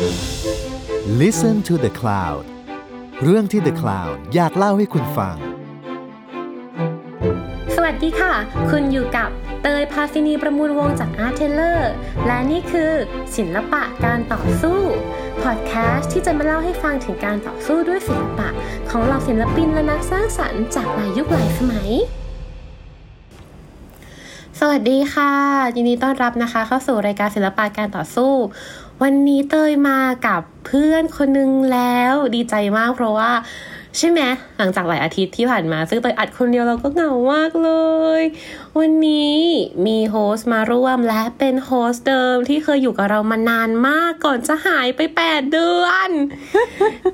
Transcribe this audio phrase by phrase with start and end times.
[0.00, 2.44] Listen to the Cloud
[3.22, 5.36] เรื่องที่ The Cloud อยากเล่าให้คุณฟัง
[7.74, 8.34] สวัสดีค่ะ
[8.70, 9.28] คุณอยู่กับ
[9.62, 11.92] เตยพาซินีประมูลวงจาก ARTTELLER
[12.26, 12.92] และนี่คือ
[13.36, 14.80] ศิลปะการต่อสู้
[15.42, 18.48] พอดแคสต์ที่จะมาเล่าให้ฟังถึงการต่อสู้ด้วยศิลปะ
[18.90, 21.90] ของเหล่าศิลปินและนักสร้างสรรค์จากหลายยุคหลายสมัย
[24.60, 25.32] สวัสดีค่ะ
[25.76, 28.32] ยินดีต้อนรับนะคะ เข้าสู่รายการศิลปะการต่อสู้
[29.02, 33.30] วันนี้เตยมากับเพื่อนคนนึงแล้วดีใจมากเพราะว่า
[33.98, 34.20] ใช่ไหม
[34.58, 37.70] หลังจากหลายอาทิตย์ที่ผ่านมา ซึ่งเตยอัดคนเดียวเราก็เหงามากเล
[38.20, 38.22] ย
[38.78, 39.38] วันนี้
[39.86, 46.10] มี host มาร่วมและเป็น host เดิมที่เคยอยู่กับเรามานานมากก่อนจะหายไปแปดเดือน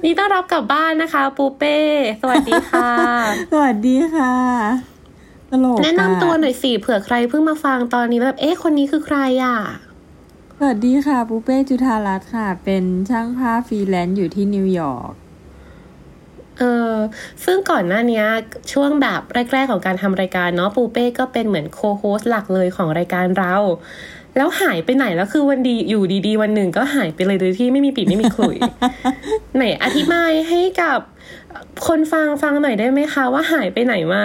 [0.05, 1.79] นี่ต้อนรับกลับบ้านนะคะ ปูเป้
[2.21, 2.91] สวัสดีค่ะ
[3.53, 4.35] สวัสดีค่ะ
[5.51, 9.57] ตลกแนะนำตัวหน่อยสิเผื่อใครเพิ่งมาฟังตอนนี้แบบเอ๊ะคนนี้คือใครอะ
[10.61, 15.13] สวัสดีค่ะปูเป้จุธารัตน์ค่ะ เป็นช่างภาพฟรีแลนซ์อยู่ที่นิวยอร์ก
[16.59, 16.93] เออ
[17.45, 18.23] ซึ่งก่อนหน้านี้
[18.73, 19.21] ช่วงแบบ
[19.53, 23.55] แรก ๆ ของการทำรายการเนาะปูเป้ก็เป็นเหมือน co-host หลักเลยของรายการเรา
[24.37, 28.57] แล้วหายไปไหนแล้วคือวันดีอยู่ดีๆ วันหนึ่งก็หายไปเลยโดยที่ไม่มีปี่ไม่มีขลุ่ย
[29.57, 30.99] ไหนอธิบายให้กับ
[31.87, 34.25] คนฟังฟังหน่อยได้ไหมคะว่าหายไปไหนมา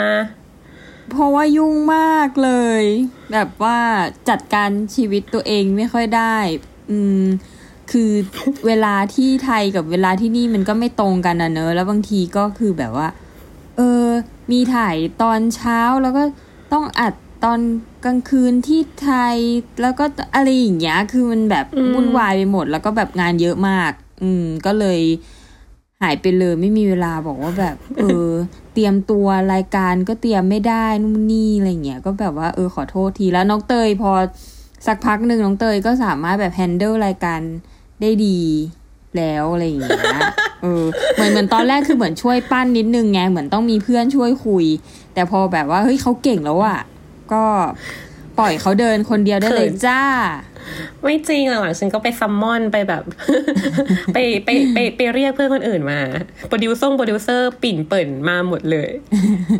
[1.11, 2.83] เพราะว่ายุ่งมากเลย
[3.31, 3.77] แบบว่า
[4.29, 6.37] จัดการชีวิตตัวเองไม่ค่อยได้
[6.91, 7.23] อืม
[7.91, 8.11] คือ
[8.67, 13.07] เวลาที่ไทยกับเวลาที่นี่มันก็ไม่ตรงกันนะเนอะแล้วบางทีก็คือแบบว่า
[13.77, 14.07] เออ
[14.51, 16.23] มีถ่ายตอนเช้าแล้วก็
[16.73, 17.59] ต้องอัดตอน
[18.05, 19.37] กลางคืนที่ไทย
[19.81, 24.99] แล้วก็อะไรอย่างเงี้ย คือมันแบบอืมวุ่นวายไปหมด แล้วก็แบบงานเยอะมาก อืม ก็เลย
[26.01, 28.27] หายไปเลยไม่มีเวลาบอกว่าแบบ เออ
[28.73, 34.11] เตรียมตัวรายการก็เตรียมไม่ได้นู่นนี่อะไรเงี้ยก็แบบว่าเออขอโทษทีแล้วน้องเตยพอ
[34.87, 37.39] สักพักหนึ่งน้องเตยก็สามารถแบบแฮนเดิลรายการ
[38.01, 38.39] ได้ดี
[39.17, 40.83] แล้วอะไรอย่างเงี้ย เออ
[41.15, 44.65] เหมือนเหมือนตอนแรกคือเหมือนช่วยปั้นนิดนึงไง เหมือนต้องมีเพื่อนช่วยคุย
[45.13, 46.79] แต่พอแบบว่าเฮ้ยเขาเก่งแล้วอะ
[47.33, 47.43] ก็
[48.39, 50.01] ปล่อยเขาเดินคนเดียวได้เลยจ้า
[51.03, 53.03] ไม่จริงหลังๆฉันก็ไป summon ไปแบบ
[54.13, 55.99] ไปไปไปไปเรียกเพื่อนคนอื่นมา
[56.47, 58.89] โปรดิวซ่งโปรดิวเซอร์ปิ่นเปิ่นมาหมดเลย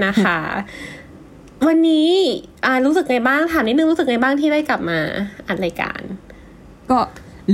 [0.06, 0.40] นะคะ
[1.68, 2.10] วันนี้
[2.66, 5.00] อ่ารู้สึกไงบ้างถามนิดนึงรู้สึกไงบ้างที่ได้กลับมา
[5.48, 6.02] อัดรายการ
[6.92, 7.00] ก็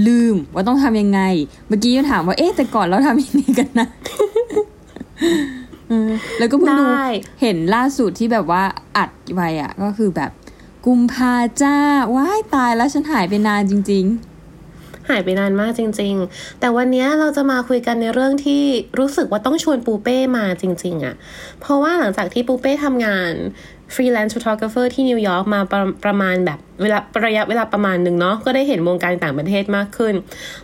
[0.07, 1.21] ลืมว่าต้องทำยังไง
[1.67, 3.87] เมื่อกี้ยังถามว่าเอ๊ะแต่ก่อนเราทำยังไงกันนะ
[5.89, 7.07] เออแล้วก็เพิ่งดูได้
[7.41, 8.63] เห็นล่าสุดที่แบบว่า
[8.97, 10.31] อัดไว้อะก็คือแบบ
[10.87, 11.77] กุมภาจ้า
[12.15, 14.05] ว้ายตายแล้วฉันหายไปนานจริง
[14.57, 18.63] ๆ หายไปนานมากจริง ๆ แต่วันนี้เราจะมาคุยกันในเรื่องที่
[18.99, 21.15] รู้สึกว่าต้องชวนปูเป้มาจริง ๆอะ
[21.59, 23.31] เพราะว่าหลังจากที่ปูเป้ทำงาน
[23.93, 30.15] ฟรีแลนซ์ photographer ที่นิวยอร์กมาประประมาณแบบเวลาระยะเวลาประมาณหนึ่งเนาะก็ได้เห็นวงการต่างประเทศมากขึ้น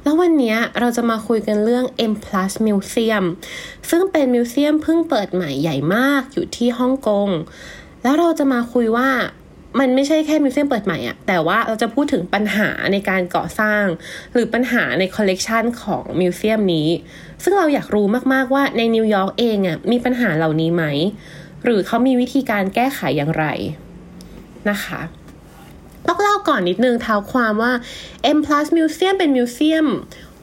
[0.03, 3.25] แล้ววันนี้เราจะมาคุยกันเรื่อง M Plus Museum
[3.89, 7.29] ซึ่งเป็น museum เพิ่งเปิดใหม่ใหญ่มากอยู่ที่ฮ่องกง
[8.03, 9.09] แล้วเราจะมาคุยว่า
[9.79, 13.85] มันไม่ใช่แค่ museum เปิดใหม่อะแต่ว่าเราจะพูดถึงปัญหาในการก่อสร้าง
[14.33, 16.89] หรือปัญหาในคอลเลกชันของ museum นี้
[17.43, 20.83] ซึ่งเราอยากรู้มากๆว่าในนิวยอร์กเองอะมีปัญหาเหล่านี้ไหม
[21.63, 23.45] หรือเขามีวิธีการแก้ไขอย่างไร
[24.69, 25.01] นะคะ
[26.07, 27.73] ต้องเล่าก่อนนิดนึงเท้าความว่า
[28.37, 29.87] M Plus Museum เป็น museum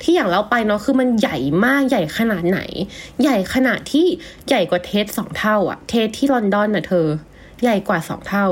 [0.03, 2.61] ที่อย่างเราไปเนาะคือมันใหญ่มากใหญ่ขนาดไหน
[3.23, 4.07] ใหญ่ขนาดที่
[4.49, 7.07] ใหญ่กว่า Tate สองเท่าอะ Tate ที่ลอนดอนน่ะเธอ
[7.63, 8.47] ใหญ่กว่าสองเท่า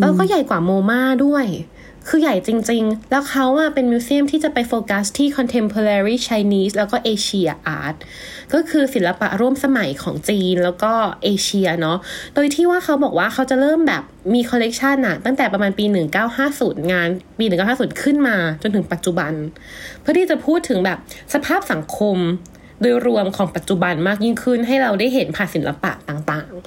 [0.00, 1.46] แล้วก็ใหญ่กว่า MoMA ด้วย
[2.08, 7.96] คือใหญ่จริง ๆ แล้วเขาอะเป็น museum ที่จะไปโฟกัสที่ contemporary Chinese แล้วก็ Asia Art
[8.52, 10.92] ก็คือศิลปะร่วมสมัยของจีนแล้วก็
[11.22, 11.98] เอเชียเนาะ
[12.34, 14.02] โดยที่ว่าเขาบอกว่าเขาจะเริ่มแบบ
[14.34, 15.84] มีคอลเลกชันอะตั้งแต่ประมาณปี
[16.38, 17.08] 1950 งาน
[17.38, 19.32] ปี 1950 ขึ้นมาจนถึงปัจจุบัน
[20.00, 20.98] เพื่อที่จะพูดถึงแบบ
[21.34, 22.16] สภาพสังคม
[22.80, 26.60] โดยรวมของปัจจุบันมากยิ่งขึ้นให้เราได้เห็นผ่านศิลปะต่างๆ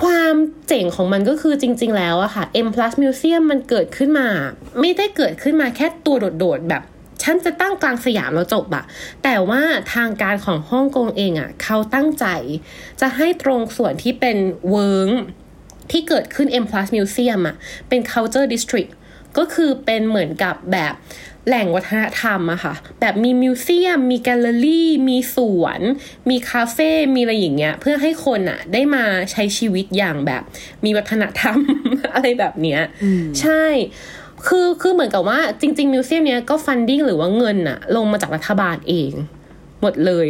[0.00, 0.34] ความ
[0.68, 4.28] เจ๋งของมันก็คือจริง ๆ แล้วอะค่ะ M Plus Museum มันเกิดขึ้นมา
[4.80, 6.82] ไม่ได้เกิดขึ้นมาแค่ตัวโดด ๆ แบบ
[7.22, 8.84] ฉันจะตั้งกลางสยามแล้วจบอะ
[9.24, 9.62] แต่ว่า
[9.94, 12.26] ทางการของฮ่องกงเองอะเขาตั้งใจ
[13.00, 14.36] จะให้ตรงส่วนที่เป็น
[14.70, 15.10] เวิ้ง
[15.90, 17.56] ที่เกิดขึ้น M Plus Museum อะ
[17.88, 18.90] เป็น culture district
[19.38, 20.94] ก็คือเป็นเหมือนกับแบบ
[21.48, 25.80] แหล่งวัฒนธรรมอะค่ะ แบบมี museum มีแกลเลอรี่ มีสวน
[26.30, 30.42] มีคาเฟ่ มีอะไรอย่างเงี้ย เพื่อให้คนอะได้มาใช้ชีวิตอย่างแบบ
[30.84, 31.56] มีวัฒนธรรม
[32.14, 32.80] อะไรแบบเนี้ย
[33.40, 33.64] ใช่
[34.46, 39.12] คือคือเหมือนกับว่าจริง ๆ museum เนี้ยก็ funding หรือว่าเงินอะลงมาจากรัฐบาลเอง
[39.82, 40.28] หมดเลย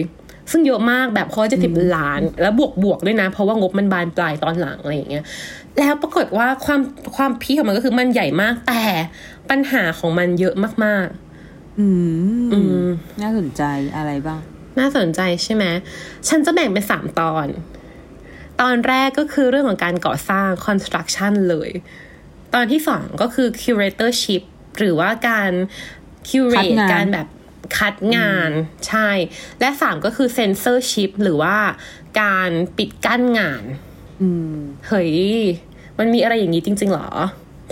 [0.50, 5.25] ซึ่งเยอะมากแบบพอจะสิบล้าน แล้วบวกบวกๆด้วยนะ เพราะว่างบมันบานปลายตอนหลังอะไรอย่างเงี้ย
[5.78, 6.80] แล้วปรากฏว่าความ
[7.16, 8.84] ความพีคของมันก็คือมันใหญ่มาก แต่
[9.50, 10.54] ปัญหาของมันเยอะ
[10.84, 11.06] มาก
[11.80, 11.86] อื
[12.40, 12.86] มๆอืม
[13.22, 13.62] น่าสนใจ
[13.96, 14.40] อะไรบ้าง
[14.78, 15.64] น่าสนใจใช่ไหม
[16.28, 17.46] ฉันจะแบ่งเป็นสามตอน
[18.60, 21.70] ตอนแรกก็คือเรื่องของการก่อสร้าง construction เลย
[22.54, 24.42] ตอนที่สองก็คือ curatorship
[24.78, 25.52] หรือว่าการ
[26.52, 27.26] คัด curate งานการแบบ
[27.78, 28.50] คัดงาน
[28.88, 29.08] ใช่
[29.60, 31.56] และสามก็คือ censorship หรือว่า
[32.22, 33.64] การปิดกั้นงาน
[34.22, 34.56] อืม
[34.88, 35.10] เฮ้ย
[35.98, 37.06] มันมีอะไรอย่างนี้จริง ๆ หรอ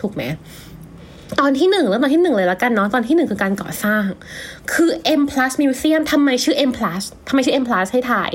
[0.00, 0.22] ถูกไหม
[1.40, 4.04] ตอนที่หนึ่งแล้วตอนที่หนึ่งเลยแล้วกันเนาะ ตอนที่หนึ่งคือการก่อสร้าง
[4.72, 8.32] คือ M plus Museum ทำไมชื่อ M plus ทำไมชื่อ M plus ให้ถ่าย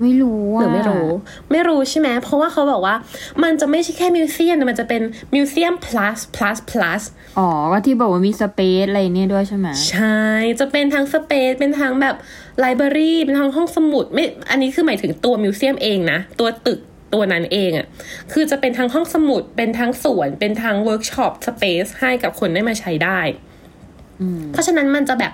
[0.00, 1.08] ไม่รู้หรือไม่รู้
[1.50, 2.94] ไม่รู้ใช่ไหม เพราะว่าเขาบอกว่า
[3.42, 5.02] มันจะไม่ใช่แค่ museum แต่มันจะเป็น
[5.34, 7.02] Museum plus plus plus
[7.38, 10.20] อ๋อ ก็ที่บอกว่ามี space อะไรเนี่ยด้วยใช่ไหม ใช่
[10.60, 12.16] จะเป็นทั้ง space เป็นทั้งแบบ
[12.58, 16.80] library เป็นทั้งห้องสมุดไม่อันนี้คือหมายถึงตัว museum เองนะ ตัวตึก
[17.14, 17.86] ตัวนั้นเองอะ่ะ
[18.32, 23.20] คือจะเป็นทั้งห้องสมุดเป็นทั้งสวน เป็นทั้ง workshop space ให้กับคนได้มาใช้ได้
[24.52, 25.32] เพราะฉะนั้นมันจะแบบ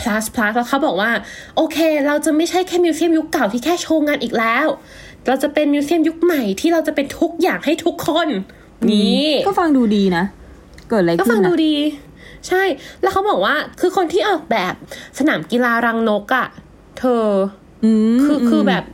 [0.00, 1.10] plus plus แล้วเขาบอกว่า
[1.56, 4.66] โอเค เราจะไม่ใช่แค่ museum ยุคเก่าที่แค่โชว์งานอีกแล้ว
[5.26, 8.28] เราจะเป็นมิวเซียมยุคใหม่ที่เราจะเป็นทุกอย่างให้ทุกคน
[8.90, 10.24] นี่ ก็ฟังดูดีนะ
[10.88, 11.74] เกิดอะไรก็ขึ้ฟันงนะดูดี
[12.48, 12.62] ใช่
[13.02, 14.74] แล้วเขาบอกว่าคือคนที่ออกแบบ
[15.18, 16.46] สนามกีฬารังนกอะ่ะ
[16.98, 17.24] เธอ
[17.84, 18.84] อืมคือคือแบบ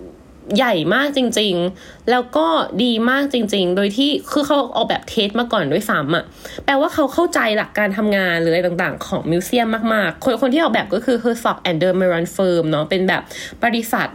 [0.57, 2.47] ใหญ่มากจริง ๆ แล้วก็
[2.83, 6.25] ดีมากจริง ๆ โดยที่คือเขาออกแบบเทสมาก่อนด้วยซ้ำอะ
[6.65, 13.23] แปลว่าเขาเข้าใจหลักการทำงานหรืออะไรต่างๆ ของมิวเซียมมากๆ คนคนที่ออกแบบก็คือ Herzog and de Meuron Firm เนาะเป็นแบบ
[13.65, 14.09] บริษัท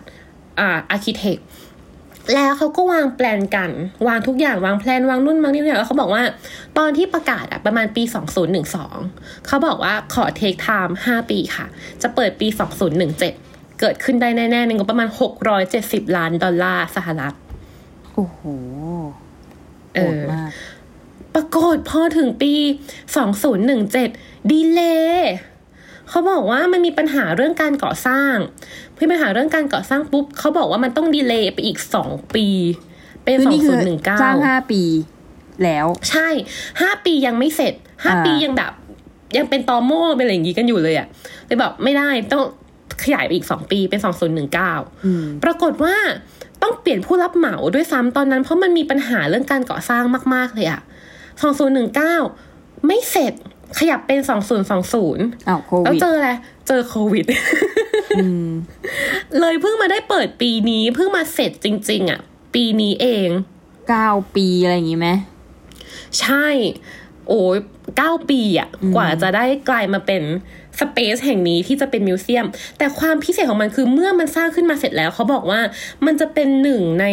[0.60, 1.38] อ่า architect
[2.34, 3.72] แล้วเขาก็วางแปลนกัน
[4.08, 6.24] วางทุกอย่างวางแพลนวางนู่นวางนี่เนี่ยแล้วเขาบอกว่า
[6.78, 8.04] ตอนที่ประกาศอะประมาณปี
[8.76, 11.66] 2012 เขาบอกว่าขอ take time 5ปีค่ะ
[12.02, 12.48] จะเปิดปี
[13.14, 15.10] 2017 เกิดขึ้นได้แน่ๆในงบประมาณ
[15.62, 17.34] 670 ล้านดอลลาร์สหรัฐ
[18.14, 18.40] โอ้โห
[19.94, 20.50] เออโหดมาก
[21.34, 22.54] ปรากฏพอถึงปี
[23.94, 24.82] 2017 delay
[25.16, 25.34] ย์
[26.10, 28.36] เขาบอกว่ามันมีปัญหาเรื่องการก่อสร้าง
[29.04, 31.78] มีปัญหาเรื่องการก่อสร้างปุ๊บเขาบอกว่ามันต้องดีเลย์ไปอีก
[32.08, 32.48] 2ปี
[33.24, 34.82] เป็นคือนี่คือ2019สร้างห้าปี
[35.64, 36.28] แล้ว ใช่
[36.82, 37.74] ห้าปียังไม่เสร็จ
[38.04, 38.72] ห้าอ่าปียังแบบ
[39.38, 41.08] ยังเป็นตอโม่เป็นอะไรอย่างงี้กันอยู่เลยอะ
[41.46, 42.44] เลยแบบไม่ได้ต้อง
[43.04, 44.74] ขยายไปอีกสองปีเป็นสองศูนย์หนึ่งเก้า
[45.06, 45.96] อืมปรากฏว่า
[46.62, 50.04] ต้องเปลี่ยนผู้รับเหมาด้วยซ้ำตอนนั้น เพราะมันมีปัญหาเรื่องการก่อสร้าง
[50.34, 50.82] มาก ๆ เลยอะ
[51.42, 52.16] สองศูนย์หนึ่งเก้า
[52.88, 53.34] ไม่เสร็จ
[53.78, 56.30] ขยับเป็นสองศูนย์สองศูนย์อ้าวโคแล้ววิดเจออะไร
[56.68, 57.26] เจอโควิด
[58.18, 58.50] อืม
[59.40, 62.20] เลยเพิ่งมาได้เปิดปีนี้เพิ่งมาเสร็จจริง ๆอะ
[62.54, 63.30] ปีนี้เอง
[63.90, 65.10] เก้าปีอะไรอย่างงี้ไหม
[66.20, 66.48] ใช่
[67.28, 67.58] โอ้ย
[67.98, 70.24] เก้าปีอะกว่าจะได้กลายมาเป็น
[70.80, 72.46] สเปซแห่งนี้ที่จะเป็นมิวเซียม
[72.78, 75.60] แต่ความพิเศษของมันคือเมื่อมันสร้างขึ้นมาเสร็จแล้วเขาบอกว่า
[76.06, 77.06] มันจะเป็นหนึ่งใน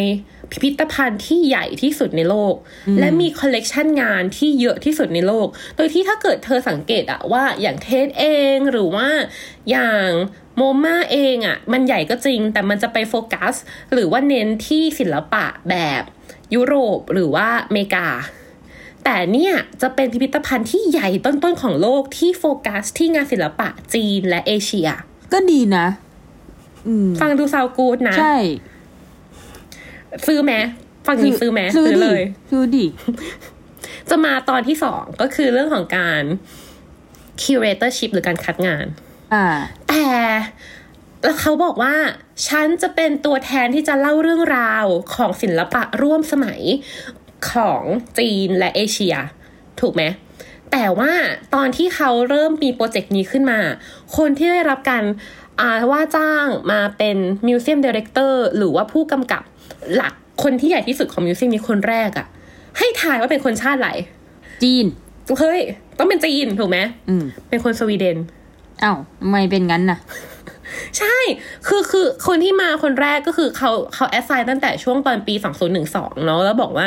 [0.51, 2.55] พิพิธภัณฑ์ที่ใหญ่ที่สุดในโลก
[2.99, 8.25] และมีคอลเลกชันงานที่เยอะที่สุดในโลก โดยที่ถ้าเกิดเธอสังเกตอะว่าอย่าง Tate เอ
[8.55, 9.09] งหรือว่า
[9.71, 10.09] อย่าง
[10.57, 13.55] MoMA เองอะมันใหญ่ก็จริง แต่มันจะไปโฟกัส
[13.93, 16.03] หรือว่าเน้นที่ศิลปะแบบ
[16.55, 18.09] ยุโรปหรือว่าอเมริกา
[19.05, 24.89] แต่เนี่ยจะเป็นพิพิธภัณฑ์ที่ใหญ่ต้นๆของโลกที่โฟกัสที่งานศิลปะจีนและเอเชีย
[25.33, 25.87] ก็ดีนะ
[26.87, 28.37] อืมฟังดูซาวกูดนะ ใช่
[30.27, 30.55] ซื้อไหม
[31.07, 32.87] ฟังอย่างนี้ซื้อไหมซื้อดิเลยซื้อดิ
[34.11, 36.23] จะมาตอนที่สองก็คือเรื่องของการ
[37.43, 38.87] curatorship หรือการคัดงาน
[39.35, 39.47] อ่า
[39.89, 40.07] แต่
[41.25, 41.95] แล้วเขาบอกว่า
[42.49, 46.61] ฉันจะเป็นตัวแทนที่จะเล่าเรื่องราวของศิลปะร่วมสมัย
[47.51, 47.83] ของ
[48.19, 49.17] จีนและเอเชีย
[49.81, 50.03] ถูกไหม
[50.73, 51.13] แต่ว่า
[51.55, 53.61] ตอนที่เขาเริ่มมีโปรเจกต์นี้ขึ้นมา
[54.17, 55.05] คนที่ได้รับการ
[55.61, 59.43] อ่าว่าจ้างมาเป็น museum director หรือว่าผู้กำกับ
[59.95, 60.13] หลัก
[60.43, 62.27] คนที่ใหญ่ที่สุดของ museum นี้คนแรกอะ
[62.79, 63.91] ให้ทายว่าเป็นคนชาติอะไร
[64.63, 64.87] จีน
[65.41, 65.61] เฮ้ย
[65.99, 68.19] ต้องเป็นจีนถูกไหมอืมเป็นคนสวีเดน
[68.83, 69.99] อ้าวทำไมเป็นงั้นน่ะ
[70.99, 71.17] ใช่
[71.67, 75.35] คือคือคนที่มาคนแรกก็คือเขาเขา assign ตั้งแต่ช่วงตอนปี
[75.81, 76.87] 2012 เนาะแล้วบอกว่า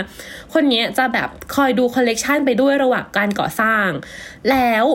[0.54, 3.88] คนเนี้ยจะแบบคอยดูคอลเลกชันไปด้วยระหว่างการก่อสร้าง
[4.50, 4.86] แล้ว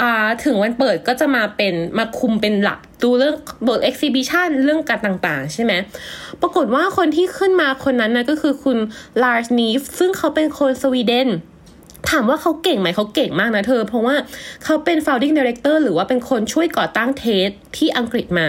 [0.00, 3.36] อ่าถึงวันเปิดก็จะมาเป็นมาคุมเป็นหลักดูเรื่อง
[3.68, 5.72] บท exhibition เรื่องการต่างๆ ใช่ไหม
[6.42, 8.78] ปรากฏว่าคนที่ขึ้นมาคนนั้นนะก็คือคุณ
[9.22, 11.28] Lars Nittve ซึ่งเขาเป็นคนสวีเดน
[12.10, 14.16] ถามว่าเขาเก่งไหมเขาเก่งมากนะเธอ เพราะว่า
[14.64, 18.48] เขาเป็น founding director หรือว่าเป็นคนช่วยก่อตั้ง Tate ที่อังกฤษมา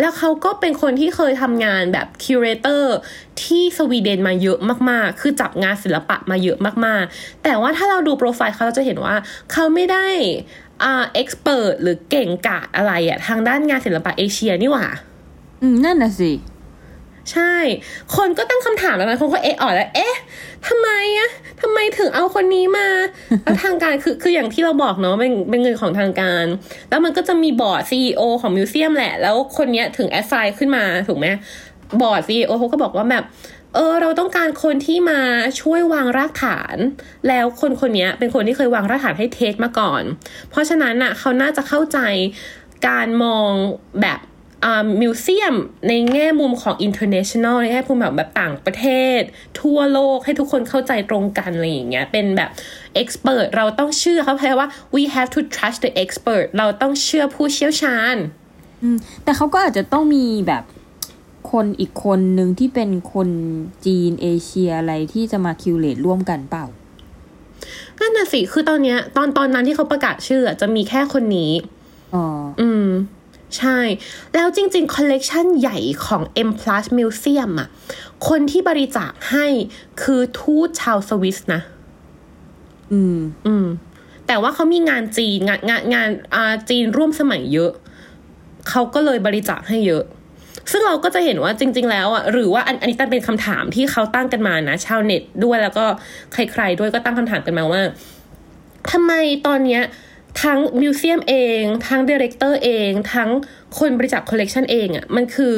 [0.00, 2.84] แล้วเขาก็เป็นคนที่เคยทำงานแบบ curator
[3.42, 4.58] ที่สวีเดนมาเยอะ
[4.90, 9.14] มากๆ คือจับงานศิลปะมาเยอะมากๆ แต่ว่าถ้าเราดูโปรไฟล์เขาเราจะเห็นว่า
[9.52, 10.06] เขาไม่ได้
[10.82, 14.86] อ่า expert หรือเก่งกาจอะไรอะทางด้านงานศิลปะเอเชียนี่หว่า
[15.62, 16.32] อืม นั่นน่ะสิ
[17.32, 17.54] ใช่
[18.16, 20.16] คนก็ตั้งคำถามแล้วนะคนก็เอะอ่อนแล้ว เอ๊ะ
[20.68, 22.88] ทำไมอะทำไมถึงเอาคนนี้มา
[23.44, 26.44] แล้วทางการคือคืออย่างที่เราบอกเนาะเป็นเป็นเงินของทางการ
[26.90, 31.26] แล้วมันก็จะมีบอร์ด CEO ของ museum แหละ แล้วคนเนี้ยถึง assign ขึ้นมาถูกไหม
[32.02, 33.24] บอร์ด CEO เขาก็บอกว่าแบบ
[33.74, 35.20] เออเราต้องการคนที่มา
[35.60, 36.76] ช่วยวางรากฐาน
[37.28, 40.02] แล้วคนคนนี้เป็นคนที่เคยวางรากฐานให้ Tate มาก่อน
[40.50, 41.98] เพราะฉะนั้นน่ะเขาน่าจะเข้าใจ
[42.88, 43.50] การมอง
[44.02, 44.18] แบบ
[45.00, 45.54] museum
[45.88, 48.86] ในแง่มุมของ international ในแง่มุมแบบแบบต่างประเท
[49.18, 49.20] ศ
[49.60, 52.50] ทั่วโลกให้ทุกคนเข้าใจตรงกันอะไรอย่างเงี้ยเป็นแบบ
[53.02, 58.16] expert เราต้องเชื่อเขาแปลว่า we have to trust the expert เราต้องเชื่อผู้เชี่ยวชาญ
[58.82, 60.64] อืมแต่เขาก็อาจจะต้องมีแบบ
[61.52, 63.28] คนอีกคนหนึ่งที่เป็นคน
[63.86, 66.66] จีนเอเชียอะไรที่จะมาคิวเลตร่วมกันเปล่า
[68.00, 71.52] นั่นน่ะสิ คือตอนเนี้ย ตอนตอนนั้นที่เขาประกาศชื่ออะจะมีแค่คนนี้
[72.14, 72.24] อ๋อ
[72.60, 72.86] อืม
[73.58, 73.78] ใช่
[74.34, 77.68] แล้วจริงๆ คอลเลกชันใหญ่ของ M Plus Museum อะ
[78.28, 79.46] คนที่บริจาคให้
[80.02, 81.62] คือทูตชาวสวิสนะ
[82.92, 83.66] อืม อืม
[84.26, 87.70] แต่ว่าเขามีงานจีน งานงานงานอ่าจีนร่วมสมัยเยอะ
[88.70, 90.04] เขาก็เลยบริจาคให้เยอะ
[90.70, 95.84] ซึ่งเราก็จะเห็นว่าจริง ๆ แล้วอะหรือว่าอันอันนี้ตั้งเป็นคำถามที่เขาตั้งกันมานะ ชาวเน็ตด้วยแล้วก็
[96.32, 97.82] ใคร ๆ ด้วยก็ตั้งคำถามกันมาว่า
[98.90, 99.12] ทำไม
[99.46, 99.82] ตอนเนี้ย
[100.42, 103.30] ทั้ง museum เอง ทั้ง director เอง ทั้ง
[103.78, 105.54] คนบริจาคคอลเลกชันเองอะมันคือ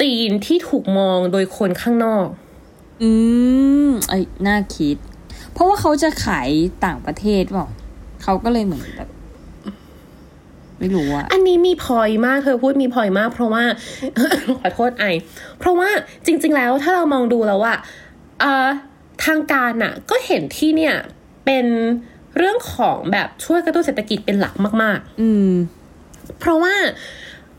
[0.00, 2.26] จีนที่ถูกมองโดยคนข้างนอก
[3.02, 3.10] อื
[3.86, 4.96] มไอ้น่าคิด
[5.52, 6.48] เพราะว่าเขาจะขาย
[6.84, 7.68] ต่างประเทศเปล่า
[8.22, 9.08] เขาก็เลยเหมือนแบบ
[10.78, 13.64] ไม่รู้อะอันนี้มีพอยมากเธอพูดมีพอยมาก เพราะว่า
[14.60, 15.04] ขอโทษไอ
[15.58, 15.90] เพราะว่า
[16.26, 17.78] จริง ๆ แล้วถ้าเรามองดูแล้วอะ
[18.40, 18.68] เอ่อ
[19.24, 20.94] ทางการน่ะก็เห็นที่เนี่ย
[21.44, 21.66] เป็น
[22.36, 26.74] เรื่องของแบบช่วยกระตุ้นเศรษฐกิจเป็นหลักมากอืมๆเพราะว่า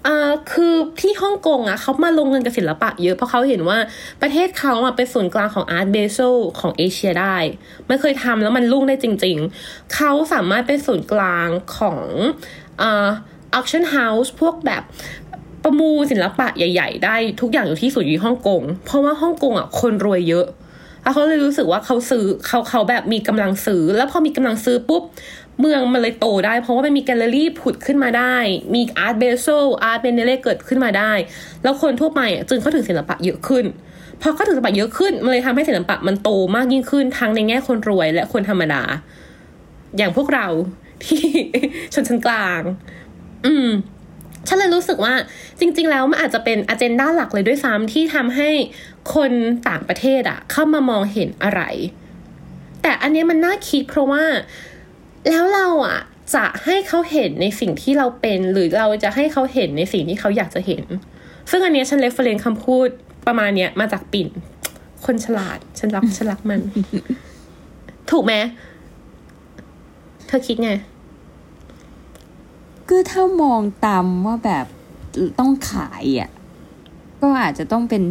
[0.04, 3.78] เอ่อคือที่ฮ่องกงอะเขามาลงเงินกับศิลปะเยอะเพราะเขาเห็นว่า
[4.22, 6.20] ประเทศเขาอะเป็นศูนย์กลางของอาร์ตเบโซ
[6.60, 7.38] ของเอเชียได้
[7.88, 12.00] ไม่เคยทำแล้วมันรุ่งได้จริง ๆ เขาสามารถเป็นศูนย์กลางของ
[12.80, 13.08] เอ่อ
[13.58, 14.84] auction house พวกแบบ
[15.64, 20.46] ประมูลศิลปะใหญ่ ๆ ได้ทุกอย่างอยู่ที่ศูนย์อยู่ที่ฮ่องกง เพราะว่าฮ่องกงอะคนรวยเยอะ
[21.08, 25.04] แล้วเขาเลยรู้สึกว่าเขาซื้อเขาเขาแบบมีกำลังซื้อ แล้วพอมีกำลังซื้อปุ๊บ
[25.60, 28.36] เมืองมันเลยโตได้ เพราะว่ามันมีแกลเลอรี่ผุดขึ้นมาได้
[28.74, 29.48] มีอาร์ตเบโซ
[29.84, 31.12] อาร์ตเบเนเล่เกิดขึ้นมาได้
[31.64, 33.66] แล้วคนทั่วไปจึงเข้าถึงศิลปะเยอะขึ้น
[34.22, 38.82] พอเข้าถึงศิลปะเยอะขึ้นมันเลยทำให้ศิลปะมันโตมากยิ่งขึ้นทั้งในแง่คนรวยและคนธรรมดา
[39.98, 40.48] อย่างพวกเรา
[41.04, 41.22] ที่
[41.94, 42.62] ชนชั้นกลาง
[43.46, 43.68] อืม
[44.48, 45.14] ฉันเลยรู้สึกว่า
[45.60, 48.50] จริง ๆ แล้วมันอาจจะเป็นอ g e n d a หลักเลยด้วยซ้ำที่ทำให้
[49.16, 49.32] คน
[49.70, 51.62] ต่างประเทศอะเข้ามามองเห็นอะไร
[52.82, 54.24] แต่อันเนี้ยมันน่าคิดเพราะว่า
[55.30, 56.00] แล้วเราอะ
[56.36, 60.84] จะให้เขาเห็นในสิ่งที่เราเป็น หรือเราจะให้เขาเห็นในสิ่งที่เขาอยากจะเห็น
[61.52, 62.88] ซึ่งอันเนี้ยฉันเลฟเฟรนคำพูด
[63.28, 64.28] ประมาณเนี้ยมาจากปิ่น
[65.06, 66.62] คนฉลาด ฉันรักฉันรักมัน
[68.12, 68.34] ถูกไหม
[70.28, 70.72] เธอคิดไง
[72.88, 74.66] คือถ้ามองตามว่าแบบ
[75.40, 76.30] ต้องขายอะ
[77.22, 78.04] ก็อาจจะต้องเป็น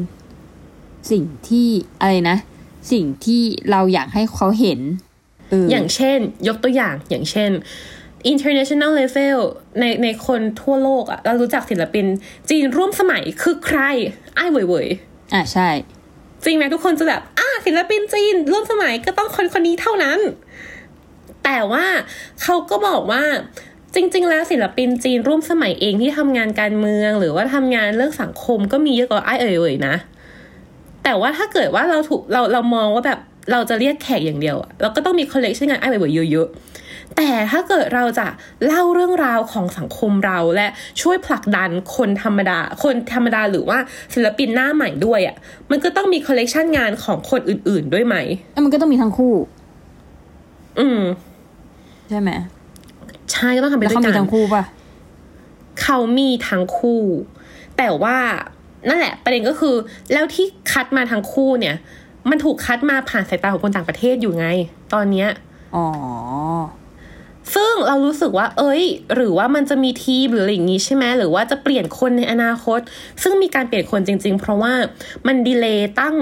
[1.11, 1.69] สิ่งที่
[2.01, 2.37] อะไรนะ
[2.93, 4.81] สิ่งที่เราอยากให้เขาเห็น
[5.51, 6.19] เออออย่างเช่น
[6.49, 7.51] ยกตัวอย่างอย่างเช่น
[8.33, 9.39] international level
[9.81, 12.07] ในในคนทั่วโลกอะเรารู้จักศิลปิน
[12.51, 13.81] จีนร่วมสมัยคือใคร
[14.35, 14.89] ไอ้เหวยเวย
[15.35, 15.69] อะใช่
[16.45, 20.19] จริงไหมทุกคนจะแบบอ่าศิลปินจีนร่วมสมัยก็ต้องคนคนนี้เท่านั้น
[21.45, 21.87] แต่ว่า
[22.43, 23.23] เขาก็บอกว่า
[23.97, 29.95] จริง ๆ แล้วศิลปินจีนร่วมสมัยเองที่ทำงานการเมือง หรือว่าทำงานเรื่องสังคมก็มีเยอะกว่าไอ้เอ๋ยเอ๋ยนะ
[31.05, 33.21] แต่ว่าถ้าเกิดว่าเราถูกเราเรามองว่าแบบ
[33.53, 38.27] เราจะเรียกแขกอย่างเดียวอะเราก็ต้องมีคอลเลกชันงานอ้ายเว่ยเว่ยเยอะๆแต่ถ้าเกิดเราจะ
[38.67, 40.69] เล่าเรื่องราวของสังคมเราและ
[41.03, 43.79] ช่วยผลักดันคนธรรมดา คนธรรมดาหรือว่า
[44.15, 45.37] ศิลปินหน้าใหม่ด้วยอะ
[45.71, 48.17] มันก็ต้องมีคอลเลกชันงานของคนอื่นๆด้วยไหม
[48.53, 49.35] แล้วมันก็ต้องมีทั้งคู่
[50.79, 51.01] อืม
[52.11, 52.31] ใช่ไหม
[53.33, 54.63] ใช่ก็ต้องทำไปแล้วด้วยเขามีกันทั้งคู่ป่ะ
[55.83, 57.03] เขามีทั้งคู่
[57.77, 58.17] แต่ว่า
[58.89, 59.75] นั่นแหละ ประเด็นก็คือ
[60.13, 61.77] แล้วที่คัดมาทั้งคู่เนี่ย
[62.31, 64.47] มันถูกคัดมาผ่านสายตาของคนต่างประเทศอยู่ไง
[64.95, 65.29] ตอนเนี้ย
[65.77, 65.87] อ๋อ
[67.55, 68.83] ซึ่งเรารู้สึกว่า เอ้ย
[69.15, 72.81] หรือว่ามันจะมีทีมหรืออะไรอย่างงี้ใช่ไหมหรือว่าจะเปลี่ยนคนในอนาคต
[73.23, 74.73] ซึ่งมีการเปลี่ยนคนจริง ๆ เพราะว่า
[75.27, 76.17] มัน delay ตั้ง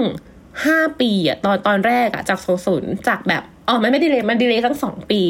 [0.65, 5.21] ห้าปีอะตอนตอนแรกอะจากโซศูนย์จากแบบอ๋อมันไม่ delay มัน delay ตั้งสองปี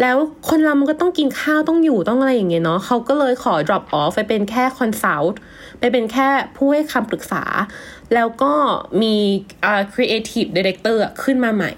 [0.00, 0.16] แล้ว
[0.48, 5.32] คนเรามันก็ต้องกินข้าวต้องอยู่ต้องอะไรอย่างเงี้ยเนาะเขาก็เลยขอ drop off ไปเป็นแค่ consult
[5.80, 7.44] ไปเป็นแค่ผู้ให้คำปรึกษา
[8.14, 8.52] แล้วก็
[9.02, 9.14] มี
[9.64, 11.72] อ่า creative director ขึ้นมาใหม่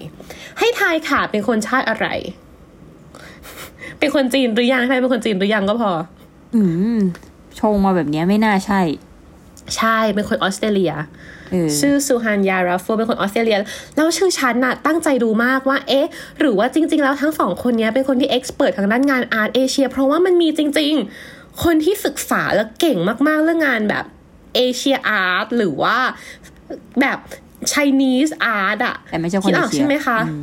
[0.59, 2.06] ให้ทายค่ะเป็นคนชาติอะไร
[3.99, 5.90] เป็นคนจีนหรือยังใช่เป็นคนจีนหรือยังก็พอ
[6.54, 6.62] อื
[6.97, 6.99] ม
[7.61, 8.80] ชงมาแบบนี้ไม่น่าใช่
[9.76, 10.92] ใช่เป็นคนออสเตรเลีย
[11.52, 13.56] เออชื่อ Suhanya Raffel เป็นคนออสเตรเลีย
[13.97, 16.06] แล้วชื่อฉันน่ะตั้งใจดูมากว่า เอ๊ะ
[16.40, 20.92] หรือว่าจริง ๆ แล้วทั้งสองคนเนี้ยเป็นคนที่ expert ทางด้านงาน art เอเชีย เพราะว่ามันมีจริง
[21.28, 24.04] ๆ คนที่ศึกษาแล้วเก่งมาก ๆ เรื่องงานแบบ
[24.56, 25.97] เอเชียอาร์ตหรือว่า
[27.00, 27.18] แบบ
[27.73, 30.42] Chinese art อะแต่ไม่ใช่คนคิดอเออกเชียใช่ไหมคะอืม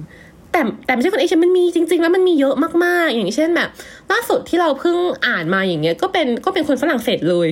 [0.52, 3.70] แต่แต่ไม่ใช่คนเอเชียมันมีจริง ๆ แล้วมันมีเยอะมากๆ อย่างเช่นแบบ
[4.12, 4.98] ล่าสุดที่เราเพิ่ง
[5.28, 7.50] อ่านมาอย่างเงี้ยก็เป็นก็เป็นคนฝรั่งเศสเลย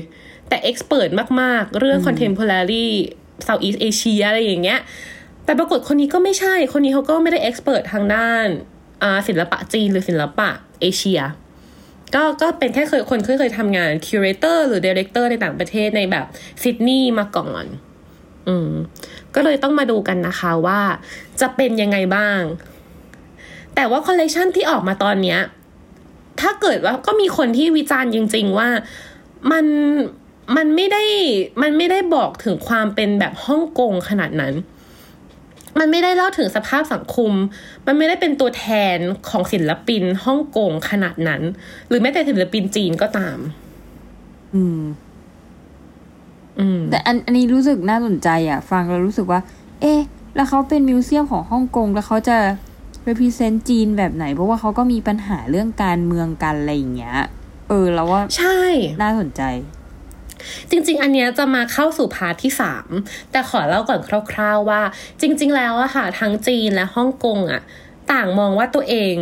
[0.49, 1.09] แต่เอ็กซ์เพรส
[1.41, 2.87] มาก ๆ เรื่อง contemporary
[3.47, 4.79] Southeast Asia อะไรอย่างเงี้ย
[5.45, 8.47] แต่ปรากฏคนนี้ก็ไม่ใช่ คนนี้เขาก็ไม่ได้เอ็กซ์เพรสทางด้าน
[9.03, 10.49] อ่าศิลปะจีนหรือศิลปะ
[10.81, 11.21] เอเชีย
[12.15, 16.25] ก็ก็เป็นแค่เคยคนเคยเคยทำงาน curator หรือ director ในต่างประเทศในแบบ
[16.61, 17.65] ซิดนีย์มาก่อน
[18.47, 18.71] อืม
[19.35, 20.81] ก็เลยต้องมาดูกันนะคะว่า
[21.41, 22.41] จะเป็นยังไงบ้าง
[23.75, 25.39] แต่ว่าคอลเลกชันที่ออกมาตอนเนี้ย
[26.41, 28.69] ถ้าเกิดว่าก็มีคนที่วิจารณ์จริง ๆ ว่า
[29.51, 29.65] มัน
[30.57, 31.03] มันไม่ได้
[31.61, 34.53] มันไม่ได้บอกถึงความเป็นแบบฮ่องกงขนาดนั้น
[35.79, 37.31] มันไม่ได้เล่าถึงสภาพสังคม
[37.85, 38.65] มันไม่ได้เป็นตัวแท
[38.95, 38.97] น
[39.29, 41.41] ของศิลปินฮ่องกงขนาดนั้น
[41.87, 43.37] หรือแม้แต่ศิลปินจีนก็ตาม
[44.55, 44.81] อืม
[46.59, 49.39] อืม แต่อันอันนี้รู้สึกน่าสนใจอะ ฟังแล้วรู้สึกว่า
[49.81, 49.99] เอ๊ะ
[50.35, 52.37] แล้วเขาเป็นมิวเซียมของฮ่องกงแล้วเขาจะ
[53.07, 57.17] represent จีนแบบไหน เพราะว่าเขาก็มีปัญหาเรื่องการเมืองกันอะไรอย่างเงี้ย
[57.67, 58.59] เออ แล้วว่า ใช่
[59.01, 59.41] น่าสนใจ
[60.71, 62.87] จริง ๆ อันเนี้ยจะมาเข้าสู่พาร์ทที่สาม
[63.31, 64.81] แต่ขอเล่าก่อนคร่าว ๆ ว่า
[65.21, 67.61] จริง ๆ แล้วอะค่ะทั้งจีนและฮ่องกงอะ
[68.11, 69.15] ต่างมองว่าตัวเอง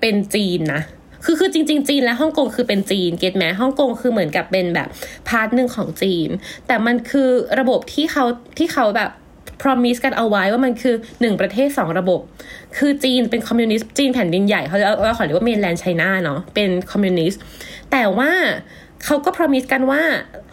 [0.00, 0.82] เป็นจีนนะ
[1.24, 4.88] คือคือจริงๆจีนและฮ่องกงคือเป็นจีนเก็ตไหมฮ่องกงคือเหมือนกับเป็นแบบ
[5.28, 6.28] part หนึ่งของจีน
[6.66, 7.28] แต่มันคือ
[7.58, 8.24] ระบบที่เขา
[8.58, 9.10] ที่เขาแบบ
[9.62, 12.20] promise กันเอาไว้ว่ามันคือหนึ่งประเทศสองระบบ
[12.76, 17.40] คือจีนเป็นคอมมิวนิสต์จีนแผ่นดินใหญ่เขาเราขอเรียกว่า mainland China เนาะเป็นคอมมิวนิสต์
[17.92, 18.30] แต่ว่า
[19.04, 20.02] เขาก็ promise กันว่า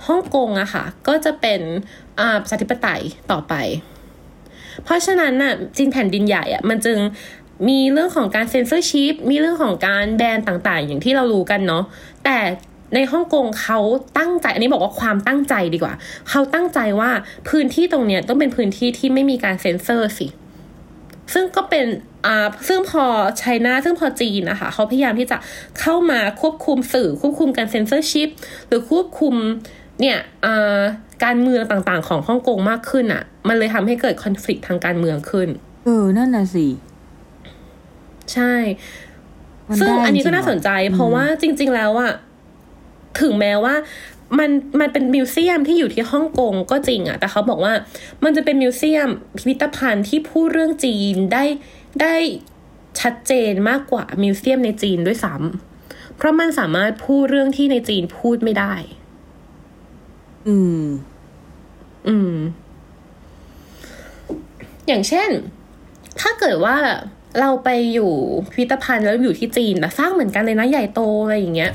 [0.07, 1.61] ฮ่องกงอะค่ะ ก็จะเป็น
[2.19, 3.01] อ่าประชาธิปไตย
[3.31, 3.53] ต่อไป
[4.83, 6.97] เพราะฉะนั้นน่ะจีนแผ่นดินใหญ่อะมันจึง
[7.69, 11.83] มีเรื่องของการเซ็นเซอร์ชิพมีเรื่องของการแบนต่างๆ อย่างที่เรารู้กันเนาะ
[12.25, 12.37] แต่
[12.95, 13.79] ในฮ่องกงเขา
[14.17, 15.93] ตั้งใจ อันนี้บอกว่าความตั้งใจดีกว่า
[16.29, 17.12] เขาตั้งใจว่า
[17.49, 20.27] พื้นที่ตรงเนี้ยต้องเป็นพื้นที่ที่ไม่มีการเซ็นเซอร์สิ
[21.33, 21.85] ซึ่งก็เป็น
[22.25, 23.03] อ่าซึ่งพอ
[23.38, 25.37] China ซึ่งพอจีนนะคะเขาพยายามที่จะ
[25.79, 28.29] เข้ามาควบคุมสื่อ ควบคุมการเซ็นเซอร์ชิพ
[28.67, 29.33] หรือควบคุม
[30.01, 30.79] เนี่ยอ่า
[31.23, 35.49] การเมืองต่างๆ ของฮ่องกงมากขึ้นอะค่ะ มันเลยทำให้เกิดคอน FLICT ทางการเมืองขึ้น
[35.85, 36.67] เออ นั่นน่ะสิ
[38.33, 38.53] ใช่
[39.67, 42.13] มันซึ่งได้อันนี้ก็จริงๆน่าสนใจว่ะเพราะว่าจริง ๆ แล้วอะ
[43.21, 43.75] ถึงแม้ว่า
[44.37, 47.73] มันมันเป็น museum ที่อยู่ที่ฮ่องกงก็จริงอะแต่เขาบอกว่า
[48.23, 51.43] มันจะเป็น museum พิพิธภัณฑ์ที่พูดเรื่องจีนได้
[52.01, 52.15] ได้
[52.99, 58.73] ชัดเจนมากกว่า museum ในจีนด้วยซ้ำเพราะมันสามารถพูดเรื่องที่ในจีนพูดไม่ได้
[60.47, 60.83] อืม
[62.07, 62.35] อืม
[64.87, 65.29] อย่างเช่น
[66.19, 66.77] ถ้าเกิดว่า
[67.39, 68.11] เราไปอยู่
[68.51, 71.71] พิพิธภัณฑ์แล้วอยู่ที่จีนแต่สร้างเหมือนกันเลยนะใหญ่โตอะไรอย่างเงี้ย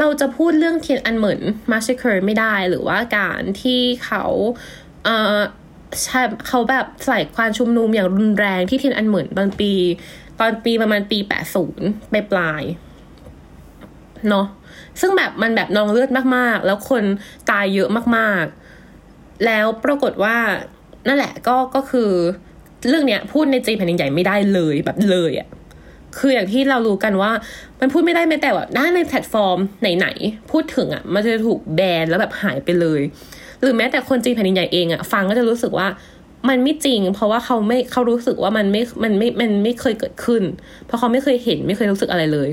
[0.00, 4.24] เราจะพูดเรื่องเทียนอันเหมิน massacre ไม่ได้หรือว่าการที่เขา
[5.04, 5.36] เอ่อ
[6.04, 9.72] ใช่เขาแบบใส่ความชุมนุมอย่างรุนแรงที่เทียนอันเหมินตอนปี
[10.40, 12.62] ตอนปีประมาณปีแปดศูนย์ปลายปลาย
[14.28, 14.46] เนาะ
[15.00, 17.04] ซึ่งแบบมันแบบนองเลือดมากๆ แล้วคน
[17.50, 20.36] ตายเยอะมากๆ แล้วปรากฏว่า
[21.06, 22.10] นั่นแหละก็ก็คือ
[22.88, 25.48] เรื่องเนี้ยพูดในจีนแผ่นดินใหญ่ไม่ได้เลยแบบเลยอะ
[26.18, 27.30] คืออย่างที่เรารู้กันว่า
[27.80, 33.00] มันพูดไม่ได้แม้แต่ว่าด้านในแพลตฟอร์มไหนๆพูดถึงอะ่ะ มันจะถูกแบนแล้วแบบหายไปเลย
[33.60, 35.88] หรือแม้แต่คนจีนแผ่นดินใหญ่เองอะ่ะฟังก็จะรู้สึกว่า
[36.48, 40.42] มันไม่จริง เพราะว่าเขาไม่เขารู้สึกว่ามันไม่มันไม่มันไม่เคยเกิดขึ้น
[40.86, 42.48] เพราะเขาไม่เคยเห็นไม่เคยรู้สึกอะไรเลย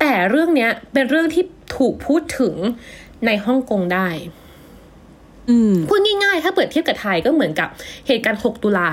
[0.00, 1.44] แต่เรื่องเนี้ยเป็นเรื่องที่
[1.76, 2.54] ถูกพูดถึง
[3.26, 4.08] ในฮ่องกงได้
[5.50, 7.68] อืมพูดง่ายๆ ถ้าเปิดเทียบกับไทยก็เหมือนกับ
[8.06, 8.90] เหตุการณ์ 6 ตุลา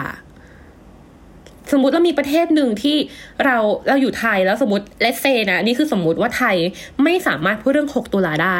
[1.72, 2.98] สมมุติเรามีประเทศหนึ่งที่
[3.46, 3.58] เรา
[3.88, 6.56] เราอยู่ไทยแล้วสมมติเลสเซนะนี่คือสมมุติว่าไทย
[7.04, 8.60] ไม่สามารถพูดเรื่อง 6 ตุลาได้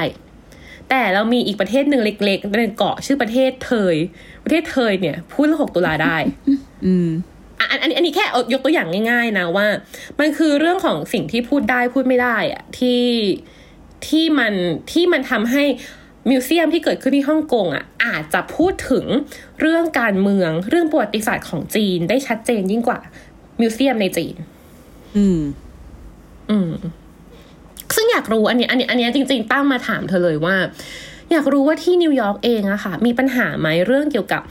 [0.90, 3.96] แต่เรามีอีกประเทศหนึ่งเล็กๆเป็นเกาะชื่อประเทศเทย
[4.44, 6.18] ประเทศเทยเนี่ย พูดเรื่อง 6 ตุลาได้
[6.86, 7.10] อืม
[7.60, 9.68] อะอันอันนี้อันนี้แค่เอายกตัวอย่างง่าย ๆ นะว่า
[10.20, 13.04] มันคือเรื่องของสิ่งที่พูดได้พูดไม่ได้อะที่
[14.08, 14.54] ที่มัน
[14.92, 15.64] ที่มันทำให้
[16.30, 19.06] มิวเซียมที่เกิดขึ้นที่ฮ่องกงอะอาจจะพูดถึง
[19.62, 23.00] เรื่องการเมืองเรื่องประวัติศาสตร์ของจีนได้ชัดเจนยิ่งกว่า
[23.62, 24.36] มิวเซียมในจีน
[25.18, 25.42] อืม
[26.50, 26.72] อืม
[27.96, 30.56] ซึ่งอยากรู้อันนี้ อันนี้ อันนี้จริง ๆ ตั้งมาถามเธอเลยว่า
[31.32, 34.42] อยากรู้ว่าที่นิวยอร์กเองอะค่ะ มีปัญหาไหมเรื่องเกี่ยวกับ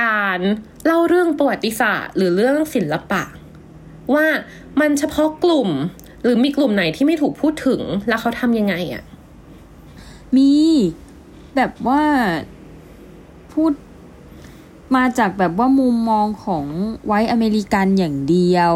[0.00, 0.38] การ
[0.86, 3.22] เล่าเรื่องประวัติศาสตร์ หรือเรื่องศิลปะ
[4.14, 4.26] ว่า
[4.80, 5.70] มันเฉพาะกลุ่ม
[6.24, 9.02] หรือมีกลุ่มไหนที่ไม่ถูกพูดถึงแล้วเขาทำยังไงอะ
[10.36, 10.52] มี
[11.56, 12.02] แบบว่า
[13.52, 13.72] พูด
[14.96, 16.64] มาจากแบบว่ามุมมองของ
[17.06, 18.74] white American อย่างเดียว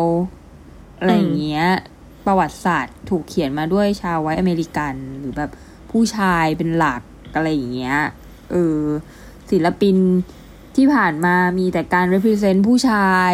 [0.99, 1.67] อะไรอย่างเงี้ย
[2.27, 5.51] ประวัติศาสตร์ถูกเขียนมาด้วยชาว white American หรือแบบ
[5.91, 7.03] ผู้ชายเป็นหลัก
[7.35, 7.97] อะไรอย่างเงี้ย
[8.51, 8.81] เออ
[9.51, 9.97] ศิลปิน
[10.77, 13.33] ที่ผ่านมามีแต่การ represent ผู้ชาย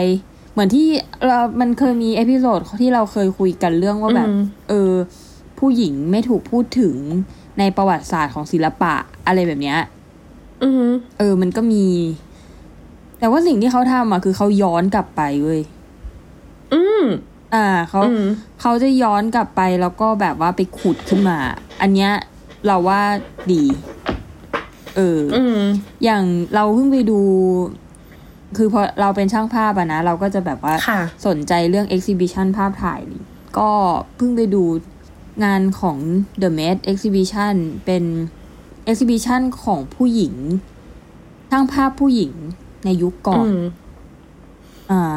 [0.53, 0.88] เหมือนที่
[1.26, 4.92] เรา มันเคยมี episode ที่เราเคยคุยกันเรื่องว่าแบบอืมเออ
[5.59, 6.96] ผู้หญิงไม่ถูกพูดถึง
[7.61, 8.94] ในประวัติศาสตร์ของศิลปะ
[9.27, 9.79] อะไรแบบเนี้ย
[10.62, 11.87] อือหือเออ มันก็มี
[13.18, 15.61] แต่ว่าสิ่งที่เขาทำอะคือเขาย้อนกลับไปเว้ย
[16.75, 17.05] อืม
[17.55, 18.25] อ่าเขาอืม
[18.61, 21.38] เขาจะย้อนกลับไปแล้วก็แบบว่าไปขุดขึ้นมา
[21.81, 22.12] อันเนี้ย
[22.66, 23.01] เราว่า
[23.53, 23.62] ดี
[24.96, 25.61] เอออืม
[26.05, 27.20] อย่างเราเพิ่งไปดู
[28.57, 33.01] คือพอเราเป็นช่างภาพอะนะ เราก็จะแบบว่าค่ะสนใจเรื่อง exhibition ภาพถ่าย
[33.59, 33.70] ก็
[34.16, 34.62] เพิ่งไปดู
[35.44, 35.98] งานของ
[36.42, 38.05] The Met Exhibition เป็น
[38.90, 40.35] exhibition ของผู้หญิง
[41.50, 42.33] ช่างภาพผู้หญิง
[42.85, 43.62] ในยุคก่อนอืม
[44.90, 45.14] อ่า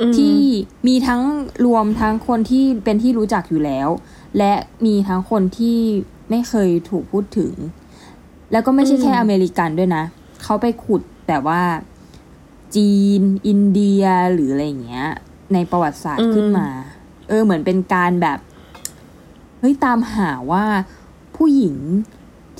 [0.00, 0.38] อืมที่
[0.86, 1.22] มีทั้ง
[1.66, 3.88] รวมทั้งคนที่เป็นที่รู้จักอยู่แล้ว
[4.38, 4.52] และ
[4.86, 5.78] มีทั้งคนที่
[6.30, 7.52] ไม่เคยถูกพูดถึง
[8.52, 10.04] แล้วก็ไม่ใช่แค่อืมอเมริกันด้วยนะ
[10.42, 11.62] เขาไปขุดแบบว่า
[12.76, 15.08] จีน อินเดียหรืออะไรอย่างเงี้ย
[15.52, 16.68] ในประวัติศาสตร์ขึ้นมา
[17.28, 20.64] เออเหมือนเป็นการแบบเฮ้ยตามหาว่า
[21.36, 21.76] ผู้หญิง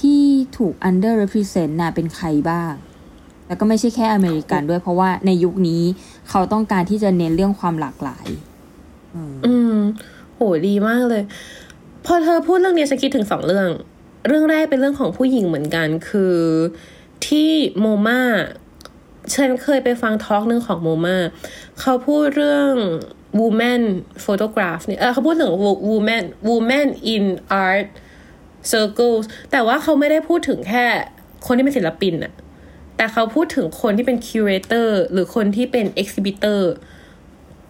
[0.00, 0.22] ที่
[0.56, 2.72] ถูก under represent น่ะเป็นใครบ้าง
[3.46, 5.82] แล้วก็ไม่ใช่แค่อเมริกันด้วย เพราะว่าในยุคนี้
[6.28, 8.26] เขาต้องการที่จะเน้นเรื่องความหลากหลาย
[9.46, 9.78] อืม
[10.34, 11.22] โหดีมากเลย
[12.04, 13.68] พอเธอพูดเรื่องนี้ฉันคิดถึงสองเรื่อง
[14.28, 16.36] เรื่องแรกเป็นเรื่องของผู้หญิงเหมือนกัน คือ
[17.26, 18.20] ที่โมมา
[19.34, 21.16] ฉันเคยไปฟังทอล์กหนึ่งของโมมา
[21.80, 22.72] เขาพูดเรื่อง
[23.40, 23.82] woman
[24.24, 25.50] photograph เนี่ยเออเขาพูดถึง
[25.90, 27.24] woman woman in
[27.66, 27.88] art
[28.72, 30.86] circles แต่ว่าเขาไม่ได้พูดถึงแค่
[31.46, 32.32] คนที่เป็นศิลปินอะ
[32.96, 36.60] แต่เขาพูดถึงคนที่เป็น curator หรือคนที่เป็น exhibitor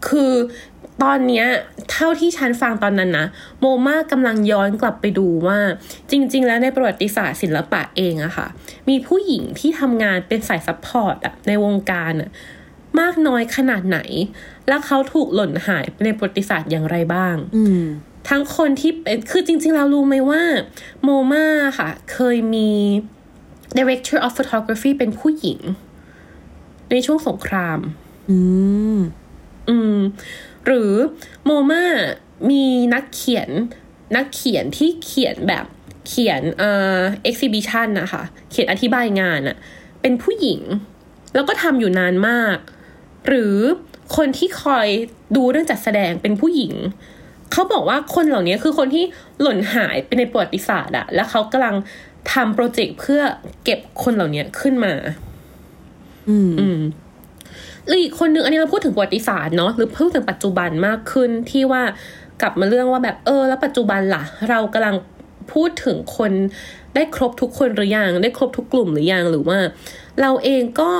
[0.08, 0.32] คือ
[1.02, 1.46] ตอนเนี้ย
[1.92, 3.26] เท่าที่ฉันฟังตอนนั้นนะ
[3.60, 5.58] โมมากำลังย้อนกลับไปดูว่า
[6.10, 8.46] จริง ๆ แล้วในประวัติศาสตร์ศิลปะเองอะค่ะ
[8.88, 12.30] มีผู้หญิงที่ทำงานเป็นสาย support อะในวงการอะ
[13.00, 13.98] มากน้อยขนาดไหน
[14.68, 17.82] แล้วเขาถูกหล่นหายไปในประวัติศาสตร์อย่างไรบ้าง อืม
[18.28, 20.42] ทั้งคนที่เป็นคือจริง ๆ เรารู้ไหมว่า
[21.02, 21.44] MoMA
[21.78, 22.70] ค่ะ เคยมี
[23.78, 25.60] director of photography เป็นผู้หญิง
[26.90, 27.78] ในช่วงสงคราม
[28.30, 28.38] อื
[28.96, 28.98] ม
[29.68, 29.98] อืม
[30.66, 30.92] หรือ
[31.44, 31.84] MoMA
[32.50, 33.48] มีนักเขียน
[34.16, 35.64] นักเขียนที่เขียนแบบ
[36.08, 39.56] เขียนเอ่อ exhibition นะคะ เขียนอธิบายงานอะ
[40.00, 40.60] เป็นผู้หญิง
[41.34, 42.56] แล้วก็ทำอยู่นานมาก
[43.26, 43.56] หรือ
[44.16, 44.86] คนที่คอย
[45.36, 46.74] ดูเรื่องจัดแสดงเป็นผู้หญิง
[47.52, 49.04] เขาบอกว่าคนเหล่านี้คือคนที่
[49.40, 51.76] หล่นหายไปในประวัติศาสตร์อะแล้วเขากำลัง
[52.32, 53.22] ทำโปรเจกต์เพื่อ
[53.64, 54.94] เก็บคนเหล่านี้ขึ้นมา
[56.28, 56.78] อืมอืม
[57.86, 61.82] หรืออีกคนนึงอันนี้เราพูดถึงประวัติศาสตร์เนาะหรือพูดถึงปัจจุบันมากขึ้นที่ว่า
[62.40, 64.96] กลับมาเรื่องว่าแบบเออ แล้วปัจจุบันล่ะ เรากำลัง
[65.52, 66.32] พูดถึงคน
[66.94, 69.58] ได้ครบทุกคนหรือยังได้ครบทุกกลุ่มหรือยังหรือว่า
[70.20, 70.92] เราเองก็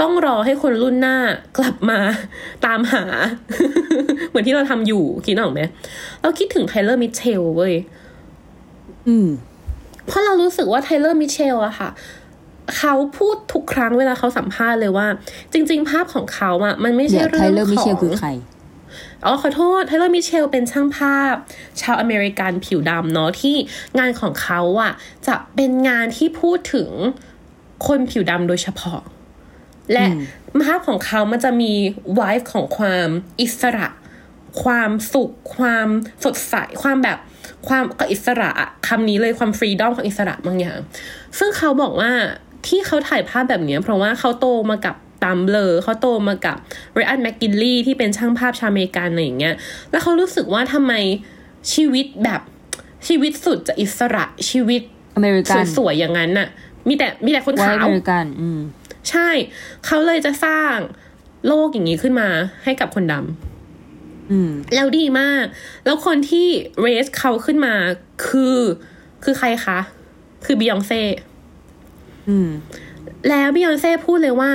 [0.00, 1.16] ต้องรอให้คนรุ่นหน้า
[1.58, 1.98] กลับมา
[2.66, 3.04] ตามหา
[4.28, 5.60] เหมือนที่เราทำอยู่คิดออกไหม
[6.22, 7.74] เราคิดถึง Tyler Mitchell เว้ย
[9.08, 9.28] อืม
[10.06, 11.90] เพราะเรารู้สึกว่า Tyler Mitchell อะค่ะ
[12.78, 15.06] เขาพูดทุกครั้งเวลาเขาสัมภาษณ์เลยว่า
[15.52, 18.28] จริง ๆ ภาพของเขาอะมันไม่ใช่เรื่องของ เดี๋ยว Tyler Mitchell คือใคร
[19.24, 21.34] อ๋อขอโทษ Tyler Mitchell เป็นช่างภาพ
[21.80, 23.56] ชาวอเมริกันผิวดำเนาะที่
[23.98, 24.92] งานของเขาอะ
[25.26, 26.88] จะเป็นงานที่พูดถึง
[27.86, 29.00] คนผิวดำโดยเฉพาะ
[29.92, 30.06] และ
[30.66, 31.72] ภาพของเขามันจะมี
[32.18, 33.08] วายของความ
[33.40, 33.88] อิสระ
[34.62, 35.88] ความสุข ความ
[36.24, 37.18] สดใส ความแบบ
[37.68, 40.78] ความอิสระอะคำนี้เลยความ freedom ของอิสระบางอย่าง
[41.38, 42.10] ซึ่งเขาบอกว่า
[42.66, 46.56] ที่เขาถ่ายภาพแบบเนี้ยเพราะว่าเขาโตมากับ Tumblr เขาโตมากับ
[46.94, 49.54] Ryan McGinley ที่เป็นช่างภาพชาวอเมริกันอะไรอย่างเงี้ย
[49.90, 50.92] แล้วเขารู้สึกว่าทำไม
[51.74, 52.40] ชีวิตแบบ
[53.08, 54.82] ชีวิตสุดจะอิสระชีวิต
[55.16, 56.48] อเมริกันสวยๆยๆอย่างนั้นน่ะ
[56.88, 58.60] มีแต่มีแต่คนขาว white American อืม
[59.10, 59.28] ใช่
[59.86, 60.76] เขาเลยจะสร้าง
[61.46, 62.28] โลกอย่างนี้ขึ้นมา
[62.64, 65.44] ให้กับคนดำอืมแล้วดีมาก
[65.84, 66.46] แล้วคนที่
[66.80, 67.74] raise เขาขึ้นมา
[68.26, 68.58] คือ
[69.24, 69.78] คือใครคะ
[70.44, 71.02] คือบิยองเซ่
[72.28, 72.48] อืม
[73.28, 74.52] แล้วบิยอนเซ่พูดเลยว่า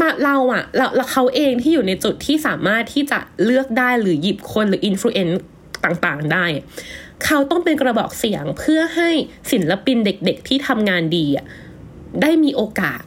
[0.00, 5.40] มาเราอะเราเราเขาเองที่อยู่ในจุดที่สามารถที่จะเลือกได้หรือหยิบคนหรือ influence
[5.84, 6.46] ต่างๆ ได้
[7.24, 9.10] เขาต้องเป็นกระบอกเสียงเพื่อให้
[9.52, 11.46] ศิลปินเด็กๆที่ทำงานดีอะ
[12.22, 13.02] ได้มีโอกาส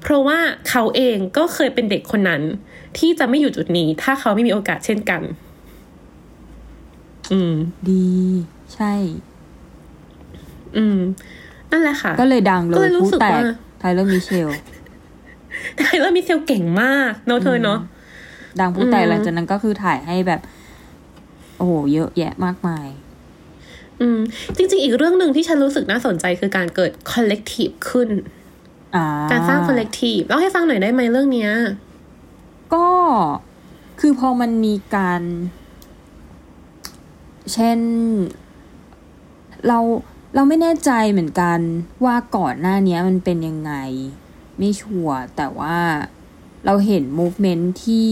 [0.00, 2.42] เพราะว่าเขาเองก็เคยเป็นเด็กคนนั้น
[2.98, 5.22] ที่จะไม่อยู่จุดนี้ ถ้าเขาไม่มีโอกาสเช่นกัน
[7.32, 7.54] อืม
[7.88, 8.06] ดี
[8.74, 8.92] ใช่
[10.76, 10.98] อืม
[11.70, 13.42] นั่นแหละค่ะ ก็เลยดังเลก็เลยยรู้ผู้สึกแตกว่า
[13.78, 14.48] ไทเลอร์มิเชล
[15.76, 17.78] ไทเลอร์มิเซลเก่งมากเนาะเธอเนาะ
[18.60, 20.40] ดังผู้แตกอืมหลังจากนั้นก็คือถ่ายให้แบบ
[21.56, 22.88] โอ้โห เยอะแยะมากมาย
[24.00, 24.18] อืม
[24.56, 31.52] จริง ๆ อีกเรื่องหนึ่งที่ฉันรู้สึกน่าสนใจคือการเกิด collective ขึ้นอ่าการสร้าง collective เล่าให้ฟังหน่อยได้ไหมเรื่องเนี้ย
[32.74, 32.86] ก็
[34.00, 35.22] คือพอมันมีการ
[37.52, 37.78] เช่น
[39.66, 39.78] เรา
[40.34, 41.58] เราไม่แน่ใจเหมือนกัน
[42.04, 43.72] ว่าก่อนหน้าเนี้ยมันเป็นยังไง
[44.58, 45.78] ไม่ชัวร์แต่ว่า
[46.66, 48.10] เราเห็น movement ที่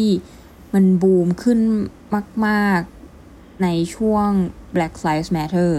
[0.74, 1.60] มันบูมขึ้น
[2.46, 2.80] มาก
[3.20, 4.28] ๆ ในช่วง
[4.74, 5.72] Black Lives Matter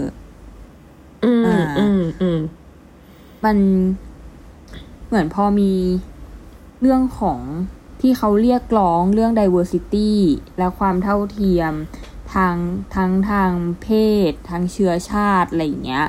[1.24, 2.40] อืมอ่าอืมอืม
[3.44, 3.56] มัน
[5.10, 5.72] เหมือนพอมี
[6.80, 7.40] เรื่องของ
[8.00, 10.12] ที่เขาเรียกร้องเรื่อง diversity
[10.58, 11.72] และความเท่าเทียม
[12.34, 12.54] ทาง
[12.94, 13.50] ทั้งทาง
[13.82, 13.88] เพ
[14.30, 16.06] ศ ทางเชื้อชาติ อะไรอย่างเงี้ย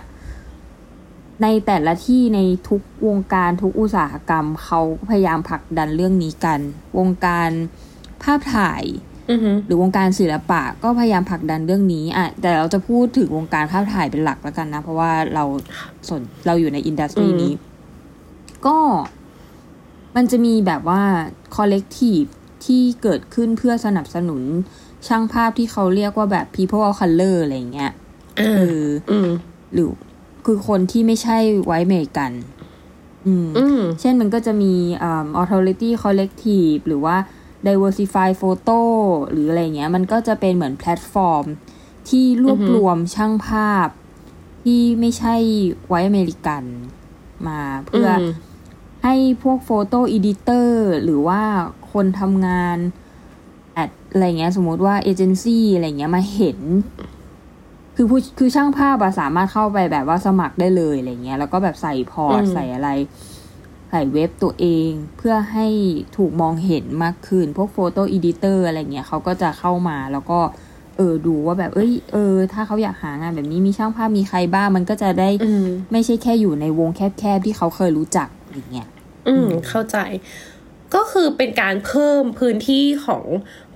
[1.42, 6.60] ในแต่ละที่ในทุกวงการทุกอุตสาหกรรมเขาก็พยายามผลักดันเรื่องนี้กัน
[6.98, 7.50] วงการ
[8.24, 8.84] ภาพถ่าย
[9.30, 15.44] อือหือหรือวงการศิลปะก็พยายามผลักดันเรื่องนี้อะแต่เราจะพูดถึงวงการภาพถ่ายเป็นหลักแล้วกันนะ เพราะว่าเรา
[16.10, 17.54] สนเราอยู่ใน industry อืมนี้
[18.66, 18.78] ก็
[20.16, 21.04] มันจะมีแบบว่า
[21.56, 22.24] collective
[22.66, 24.42] ที่เกิดขึ้นเพื่อสนับสนุน
[25.08, 27.92] ช่างภาพที่เขาเรียกว่าแบบ people of color อะไรอย่างเงี้ย
[28.40, 28.80] อ่าคือ
[29.12, 29.30] อืม
[29.74, 29.90] หรือ
[30.46, 32.32] คือคนที่ไม่ใช่ white American
[33.28, 37.16] อืมอืม เช่นมันก็จะมีอ่า Authority Collective หรือว่า
[37.68, 38.80] Diversify Photo
[39.32, 41.46] หรืออะไรเงี้ย มันก็จะเป็นเหมือนแพลตฟอร์ม
[42.10, 43.88] ที่รวบอือฮึรวมช่างภาพ
[44.64, 45.36] ที่ไม่ใช่
[45.88, 46.64] white American
[47.48, 48.08] มาเพื่อ
[49.02, 51.42] อืมให้พวก photo editor หรือว่า
[51.92, 52.78] คนทำงาน
[53.74, 56.60] ad อะไรเงี้ยสมมติว่าเอเจนซี่อะไรเงี้ยมาเห็น
[57.96, 62.90] คือผู้คือช่างภาพอะสามารถเข้าไปแบบว่าสมัครได้เลยอะไรเงี้ยแล้วก็แบบใส่ port อืมใส่อะไร
[63.90, 65.68] ใส่เว็บตัวเองเพื่อให้
[66.18, 70.40] ถูกมองเห็นมากขึ้น พวก photo editor อะไรเงี้ยเขาก็จะเข้ามาแล้วก็
[70.98, 78.88] เออดูว่าแบบ เอ้ย เออ ถ้าเขาอยากหางานแบบนี้มีช่างภาพมีใครบ้าง มันก็จะได้อืมไม่ใช่แค่อยู่ในวงแคบๆที่เขาเคยรู้จัก อย่างเงี้ย
[79.28, 79.98] อืมเข้าใจ
[80.96, 83.24] ก็คือเป็นการเพิ่มพื้นที่ของ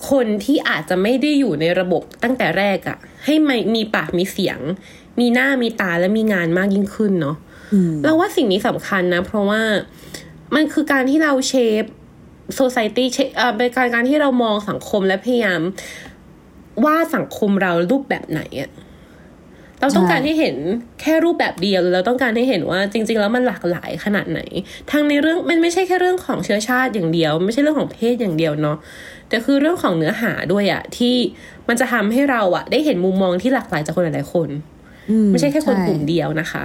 [0.09, 4.59] คนที่อาจจะไม่ได้อยู่ในระบบตั้งแต่แรกอะ่ะ ให้มีมีปากมีเสียง
[5.19, 7.38] มีหน้ามีตาและมีงานมากยิ่งขึ้นเนาะ
[7.73, 9.61] อืมเราว่าสิ่งนี้สำคัญนะ เพราะว่า
[10.55, 11.83] มันคือการที่เราเชฟ
[12.59, 15.61] society เชเอ่อเป็นการการที่เรามองสังคมและพยายาม
[16.85, 18.69] ว่าดสังคมเรารูปแบบไหนอะ
[19.79, 20.55] เราต้องการให้เห็น
[21.01, 24.39] แค่รูปแบบเดียวหรือเราต้องการให้เห็นว่าจริง ๆ แล้วมันหลากหลายขนาดไหน
[24.91, 28.77] ทั้งในเรื่องมันไม่ใช่แค่เรื่องของเชื้อชาติอย่างเดียว ไม่ใช่เรื่องของเพศอย่างเดียวเนาะ
[29.29, 31.15] แต่คือเรื่องของเนื้อหาด้วยอะที่
[31.67, 34.49] มันจะทำให้เราอะได้เห็นมุมมองที่หลากหลายจากคนหลายๆคน
[35.09, 36.63] อืไม่ใช่แค่คนใช่กลุ่มเดียวนะคะ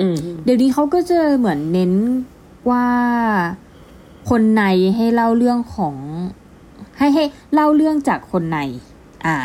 [0.00, 1.92] อืมเดี๋ยวนี้เขาก็จะเหมือนเน้น
[2.70, 2.86] ว่า
[4.30, 4.62] คนใน
[4.96, 5.96] ให้เล่าเรื่องของ
[6.98, 8.58] ให้ให้เล่าเรื่องจากคนใน
[9.26, 9.36] อ่า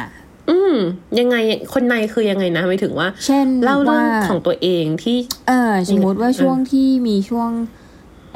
[0.49, 0.75] อืม
[1.19, 1.35] ยังไง
[1.73, 7.49] คนในคือยังไงนะหมายถึงว่า เช่นเล่าเรื่องว่าของตัวเองที่ เออสมมติว่าอืมช่วงที่มีช่วง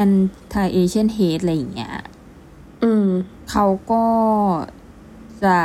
[0.04, 1.94] anti Asian hate อะไรอย่างเงี้ย
[2.84, 3.08] อืม
[3.50, 4.06] เขาก็
[5.44, 5.58] จะ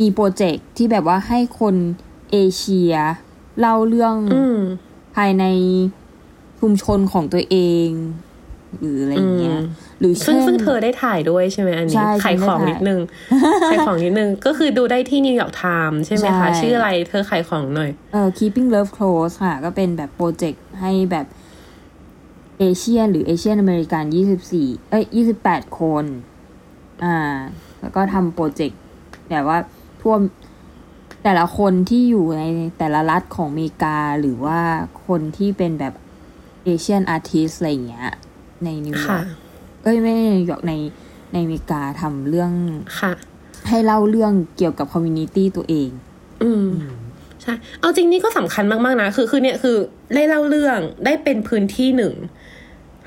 [0.00, 1.74] มีโปรเจกต์ที่แบบว่าให้คน
[2.32, 2.94] เอเชีย
[3.60, 4.58] เล่าเรื่องอืม
[5.16, 5.44] ภายใน
[6.60, 7.88] ชุมชนของตัวเอง
[8.80, 13.00] หรืออะไรอย่างเงี้ยอืมหรือซึ่งเช่นซึ่งเธอได้ถ่ายด้วยใช่ไหมอันนี้ใช่ขายของฉันได้ถ่ายนิดนึง
[13.70, 21.26] ขายของนิดนึงก็คือดูได้ที่นิวยอร์กไทม์ใช่ไหมใช่คะชื่ออะไรเธอขายของหน่อยเอ่อ keeping love close ค่ะ ก็เป็นแบบโปรเจกต์ให้แบบ
[22.60, 26.04] Asian หรือ Asian American ยี่สิบสี่เอ้ยยี่สิบแปดคน
[27.04, 27.16] อ่า
[27.80, 28.80] แล้วก็ทำโปรเจกต์
[29.30, 29.58] แบบว่า
[30.02, 30.14] ทั่ว
[31.24, 32.42] แต่ละคนที่อยู่ใน
[32.78, 34.60] แต่ละรัฐของอเมริกาหรือว่า
[35.06, 35.94] คนที่เป็นแบบ
[36.64, 38.08] Asian artist อะไรอย่างเงี้ย
[38.64, 39.26] ในนิวยอร์กค่ะ
[39.82, 40.74] เอ้ยไม่ใช่นิวยอร์กใน
[41.32, 42.52] ในอเมริกาทำเรื่อง
[43.00, 43.12] ค่ะ
[43.68, 45.90] ให้เล่าเรื่องเกี่ยวกับ community ตัวเอง
[46.42, 46.68] อืม
[47.42, 49.76] ใช่ เอาจริงนี่ก็สำคัญมากๆนะ คือคือเนี่ยคือ
[50.14, 52.14] ได้เล่าเรื่องได้เป็นพื้นที่หนึ่ง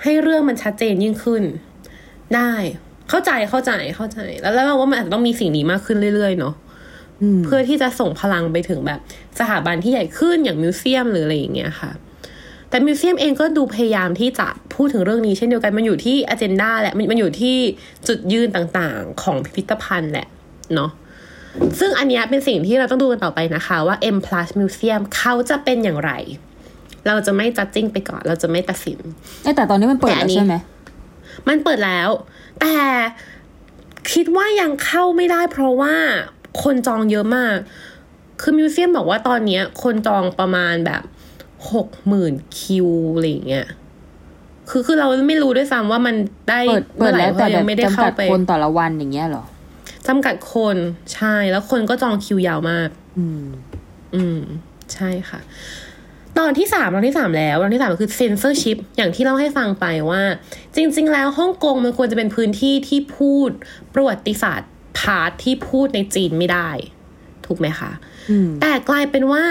[0.04, 1.44] ให้เรื่องมันชัดเจนยิ่งขึ้น
[2.36, 2.52] ได้
[3.10, 6.54] เข้าใจเข้าใจเข้าใจ แล้วแล้วเราว่ามันอาจจะต้องมีสิ่งนี้มากขึ้นเรื่อยๆเนาะ
[7.22, 9.00] อืมเพื่อที่จะส่งพลังไปถึงแบบ
[9.40, 11.92] สถาบันที่ใหญ่ขึ้นอย่างมิวเซียมหรืออะไรอย่างเงี้ยค่ะ
[12.70, 17.56] แต่มิวเซียมเองก็ดูพยายามที่จะพูดถึงเรื่องนี้เช่นเดียวกัน มันอยู่ที่อ g e n d a แหละมันมันอยู่ที่
[18.08, 20.28] จุดยืนต่างๆ ของพิพิธภัณฑ์แหละ
[20.76, 20.92] เนาะ
[21.80, 26.12] ซึ่งอันเนี้ยเป็นสิ่งที่เราต้องดูกันต่อไปนะคะว่า M Plus Museum เขาจะเป็นอย่างไร
[27.08, 29.00] เราจะไม่จัดจิ้งไปก่อน เราจะไม่ตัดสิน
[29.44, 30.56] เอ้ยแต่ตอนนี้มันเปิดแต่อัแล้วนนี้ใช่ไหม
[31.48, 32.10] มันเปิดแล้ว
[32.62, 32.78] แต่
[34.14, 35.96] คิดว่ายังเข้าไม่ได้ เพราะว่า
[36.64, 37.58] คนจองเยอะมาก
[38.42, 41.02] คือมิวเซียมบอกว่าตอนเนี้ยคนจองประมาณแบบ
[41.74, 43.68] หกหมื่นคิวอะไรอย่างเงี้ย
[44.70, 46.16] คือคือเราไม่รู้ด้วยซ้ำว่ามัน
[46.50, 49.44] ได้เปิดเปิดแล้วมื่แต่อไหร่พราะแบยับงไม่ได้จำเข้ากัดไปคนต่อละวันอย่างเงี้ยเหรอ
[50.08, 50.78] จำกัดคน
[51.14, 53.44] ใช่แล้วคนก็จองคิวยาวมาก อืม
[54.16, 54.40] อืม
[54.94, 55.40] ใช่ค่ะ
[56.38, 60.24] ตอนที่สามตอนที่สามแล้วตอนที่สามคือเซนเซอร์ชิพอย่างที่เล่าให้ฟังไปว่า
[60.76, 63.50] จริง ๆ แล้วฮ่องกงมันควรจะเป็นพื้นที่ที่พูด
[63.94, 66.70] ประวัติศาสตร์ part ที่พูดในจีนไม่ได้
[67.46, 68.07] ถูกไหมคะอืม
[68.62, 69.44] แต่กลายเป็นว่า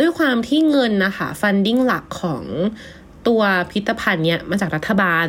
[0.00, 2.44] ด้วยความที่เงินนะคะ funding หลักของ
[3.28, 5.26] ตัวพิพิธภัณฑ์เนี่ยมาจากรัฐบาล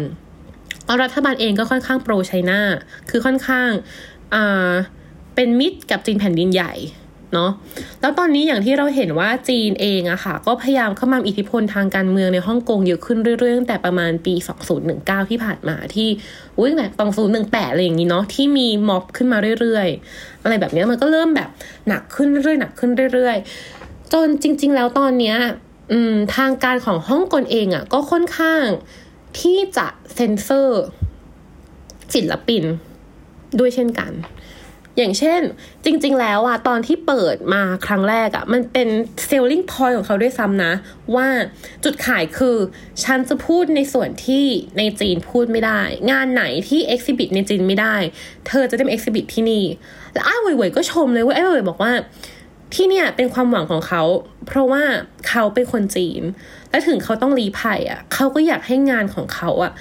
[0.86, 2.60] แล้วรัฐบาลเองก็ค่อนข้าง pro-China
[3.10, 3.70] คือค่อนข้าง
[4.34, 4.72] อ่า
[5.36, 6.74] เป็นมิตรกับจีนแผ่นดินใหญ่
[7.34, 7.52] เนาะ
[8.02, 14.34] แล้วตอนนี้อย่างที่เราเห็นว่าจีนเองอะค่ะ ก็พยายามเข้ามามีอิทธิพลทางการเมืองในฮ่องกงเยอะขึ้นเรื่อยๆตั้งแต่ประมาณปี
[14.82, 16.08] 2019 ที่ผ่านมาที่
[16.58, 16.88] อุ้ยตั้งแต่
[17.32, 21.50] 2018อะไรอย่างนี้เนาะที่มีม็อบขึ้นมาเรื่อยๆ อะไรแบบนี้มันก็เริ่มแบบ
[21.88, 25.38] หนักขึ้นเรื่อยๆหนักขึ้นเรื่อยๆ จนจริง ๆ แล้วตอนเนี้ย
[26.36, 28.64] ทางการของฮ่องกงเองอะก็ค่อนข้าง
[29.40, 30.84] ที่จะเซ็นเซอร์
[32.14, 32.64] ศิลปิน
[33.60, 34.12] ด้วยเช่นกัน
[34.98, 35.42] อย่างเช่น
[35.86, 38.90] จริง ๆ แล้วอะตอนที่เปิดมาครั้งแรกอะมันเป็น
[39.28, 40.74] selling point ของเขาด้วยซ้ำนะ
[41.16, 41.28] ว่า
[41.84, 42.58] จุดขายคือ
[43.04, 44.46] ฉันจะพูดในส่วนที่
[44.78, 47.96] ในจีนพูดไม่ได้ งานไหนที่ exhibit ในจีนไม่ได้
[48.48, 49.64] เธอจะได้มา exhibit ที่นี่
[50.14, 51.94] แล้วไอ้เว่ยๆก็ชมเลยว่าไอ้เว่ยๆบอกว่า
[52.74, 54.04] ที่เนี่ยเป็นความหวังของเขา
[54.48, 54.84] เพราะว่า
[55.28, 56.22] เขาเป็นคนจีน
[56.70, 59.72] และถึงเขาต้องรีภัยอะ เขาก็อยากให้งานของเขาอะ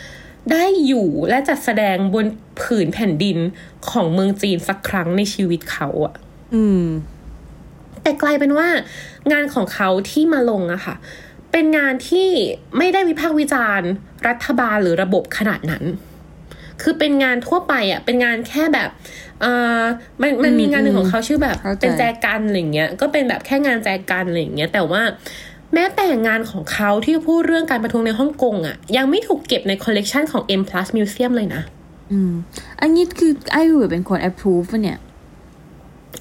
[0.51, 2.27] ได้อยู่และจัดแสดงบน
[2.61, 3.39] ผืนแผ่นดิน
[3.91, 6.15] ของเมืองจีนสักครั้งในชีวิตเขาอะ
[6.55, 6.85] อืม
[8.03, 8.69] แต่กลายเป็นว่า
[9.33, 10.95] งานของเขาที่มาลงอะค่ะ
[11.53, 12.29] เป็นงานที่
[12.79, 13.91] ไม่ได้วิพากษ์วิจารณ์
[14.29, 15.85] รัฐบาลหรือระบบขนาดนั้น
[16.83, 18.91] คือเป็นงานทั่วไปอะเป็นงานแค่แบบ
[19.41, 19.83] เอ่อ
[20.21, 25.03] มันมันมีงานหนึ่งของเขาชื่อแบบเข้าใจเป็นแจกันอะไรอย่างเงี้ย ก็เป็นแบบแค่งานแจกันอะไรอย่างเงี้ย แต่ว่า
[25.75, 31.63] แม้แต่งานของเขาที่พูดเรื่องการประท้วงในฮ่องกงอะยังไม่ถูกเก็บในคอลเลกชันของ M Plus Museum เลยนะ
[32.13, 32.33] อืม
[32.81, 34.99] อันนี้คือไอ้เหวยเป็นคน approve ปะเนี่ย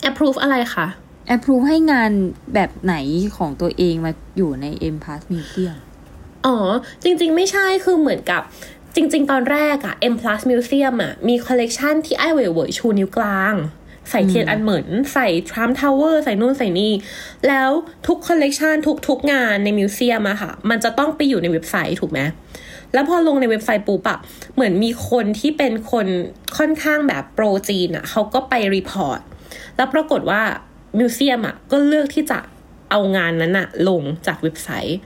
[0.09, 0.87] approve อะไรคะ
[1.35, 2.11] approve ให้งาน
[2.53, 2.95] แบบไหน
[3.37, 5.77] ของตัวเองมาอยู่ใน M Plus Museum
[6.45, 6.57] อ๋อ
[7.03, 8.41] จริง ๆ ไม่ใช่คือเหมือนกับ
[8.95, 13.55] จริง ๆ ตอนแรกอะ M Plus Museum อะมีคอลเลกชันที่อ้ายเว่ยเว่ยชูนิ้วกลาง
[14.11, 16.91] ใส่เทียนอันเหมิน ใส่ Trump Tower ใส่นู่นใส่นี่
[17.47, 17.69] แล้ว
[18.07, 22.19] ทุกคอลเลกชันทุกทุกงานใน museum อะค่ะ มันจะต้องไปอยู่ในเว็บไซต์ถูกไหม
[22.93, 24.19] แล้วพอลงในเว็บไซต์ปุ๊บอะ
[24.55, 26.07] เหมือนมีคนที่เป็นคน
[26.57, 29.19] ค่อนข้างแบบ pro จีนอะเขาก็ไป report
[29.75, 30.41] แล้วปรากฏว่า
[30.99, 32.39] museum อะก็เลือกที่จะ
[32.91, 34.97] เอางานนั้นอะลงจากเว็บไซต์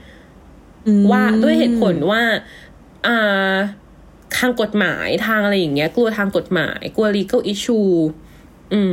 [0.86, 2.22] อืมว่าด้วยเหตุผลว่า
[3.06, 3.54] อ่า
[4.38, 7.94] ทางกฎหมายทางอะไรอย่างเงี้ย กลัวทางกฎหมาย กลัว legal issue
[8.72, 8.90] อืม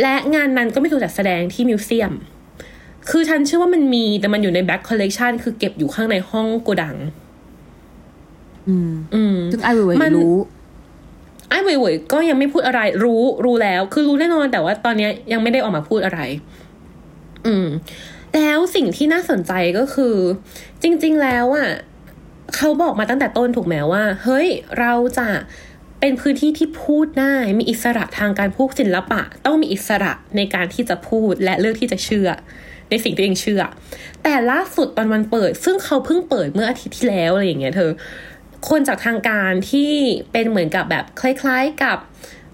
[0.00, 2.12] และงานนั้นก็ไม่ถูกจัดแสดงที่มิวเซียม
[3.10, 6.96] คือฉันเชื่อว่ามันมีแต่มันอยู่ใน back collection คือเก็บอยู่ข้างในห้องโกดัง
[8.68, 10.36] อืม อืมซึ่งไอ้เหวยมันรู้
[11.48, 16.20] ไอ้เว่ยๆก็ยังไม่พูดอะไร รู้รู้แล้ว คือรู้แน่นอนแต่ว่าตอนเนี้ยยังไม่ได้ออกมาพูดอะไร
[17.46, 17.66] อืม
[18.36, 20.16] แล้วสิ่งที่น่าสนใจก็คือ
[20.82, 21.68] จริง ๆ แล้วอะ
[22.56, 25.28] เขาบอกมาตั้งแต่ต้นถูกไหมว่า เฮ้ย เราจะ
[26.00, 32.28] เป็นพื้นที่ที่พูดได้มีอิสระทางการพูดศิลปะ ต้องมีอิสระในการที่จะพูดและเลือกที่จะเชื่อ
[32.90, 33.62] ในสิ่งที่เองเชื่อ
[34.22, 37.90] แต่ล่าสุดตอนวันเปิด ซึ่งเขาเพิ่งเปิดเมื่ออาทิตย์ที่แล้วอะไรอย่างเงี้ยเธอ
[38.68, 39.92] คนจากทางการที่
[40.32, 41.98] เป็นเหมือนกับแบบคล้าย ๆกับ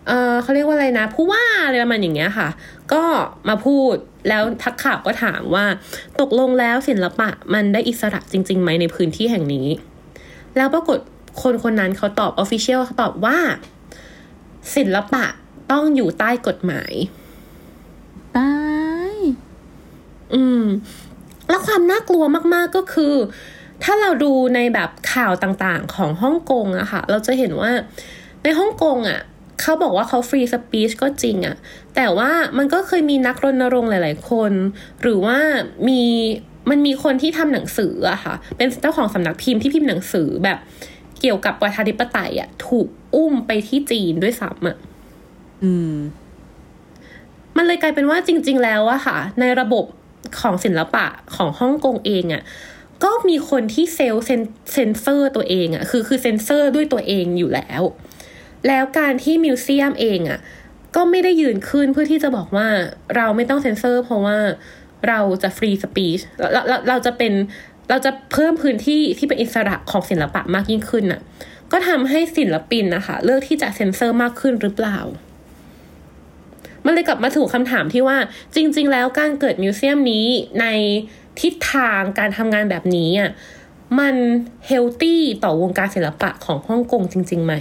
[0.08, 2.48] เออเขาเรียกว่าอะไรนะ ผู้ว่าอะไรประมาณอย่างเงี้ยค่ะ
[2.92, 3.02] ก็
[3.48, 3.94] มาพูด
[4.28, 5.66] แล้วนักข่าวก็ถามว่า
[6.20, 9.68] ตกลงแล้วศิลปะมันได้อิสระจริงๆไหมในพื้นที่แห่งนี้
[10.56, 10.98] แล้วปรากฏ
[11.40, 13.38] คนคนนั้นเขาตอบ official เขาตอบว่า
[14.76, 15.24] ศิลปะ
[15.70, 16.92] ต้องอยู่ใต้กฎหมาย
[18.36, 18.52] ตา
[19.12, 19.14] ย
[20.34, 20.64] อืม
[21.48, 23.14] แล้วความน่ากลัวมาก ๆก็คือ
[23.82, 27.70] ถ้าเราดูในแบบข่าวต่างๆ ของฮ่องกงอะค่ะ เราจะเห็นว่า
[28.42, 29.20] ในฮ่องกงอะ
[29.60, 31.56] เขาบอกว่าเขาฟรีสปีชก็จริงอะ
[31.94, 34.52] แต่ว่ามันก็เคยมีนักรณรงค์หลาย ๆ คน
[35.02, 35.38] หรือว่า
[35.88, 36.02] มี
[36.70, 40.58] มันมีคนที่ทำหนังสืออะค่ะ เป็นเจ้าของสำนักพิมพ์ที่พิมพ์หนังสือแบบ
[41.22, 44.76] เกี่ยวกับประชาธิปไตยอะถูกอุ้มไปที่จีนด้วยซ้ำอะ
[45.62, 45.94] อืม
[47.56, 49.84] มันเลยกลายเป็นว่าจริง ๆ แล้วอะค่ะ ในระบบ
[50.40, 51.06] ของศิลปะ
[51.36, 52.42] ของฮ่องกงเองอะ
[53.04, 54.42] ก็มีคนที่เซลล์เซน
[54.72, 57.82] เซนเซอร์ตัวเองอะคือคือเซนเซอร์ด้วยตัวเองอยู่แล้ว
[58.68, 60.38] แล้วการที่ museum เองอะ
[60.96, 62.68] ก็ไม่ได้ยืนขึ้นเพื่อที่จะบอกว่า
[63.16, 64.38] เราไม่ต้องเซนเซอร์ เพราะว่า
[65.08, 67.32] เราจะ free speech เราเราเราจะเป็น
[67.92, 71.20] เราจะเพิ่มพื้นที่ที่เป็นอิสระของศิลปะมากยิ่งขึ้นน่ะ
[71.72, 74.98] ก็ทำให้ศิลปินนะคะ เลือกที่จะเซ็นเซอร์มากขึ้นหรือเปล่า
[76.84, 78.16] มันเลยกลับมาถูกคำถามที่ว่า
[78.54, 80.26] จริง ๆ แล้วการเกิด museum นี้
[80.60, 80.66] ใน
[81.40, 83.30] ทิศทางการทำงานแบบนี้อะ
[83.98, 84.14] มัน
[84.66, 87.54] เฮลตี้ต่อวงการศิลปะของฮ่องกงจริง ๆ ไหม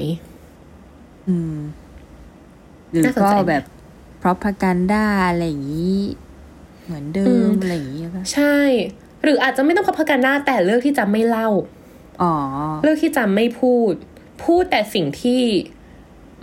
[1.28, 1.58] อืม
[2.92, 3.64] หรือน่าสนก็ใจไหมแบบ
[4.22, 6.00] propaganda อะไรอย่างนี้
[6.86, 8.58] เหมือนเดิอืมมอะไรอย่างนี้ป่ะใช่
[9.24, 11.50] หรืออาจจะไม่ต้องพับกันหน้าแต่เลือกที่จะไม่เล่า
[12.22, 12.34] อ๋อ
[12.84, 13.94] เลือกที่จะไม่พูด
[14.44, 15.44] พูดแต่สิ่งที่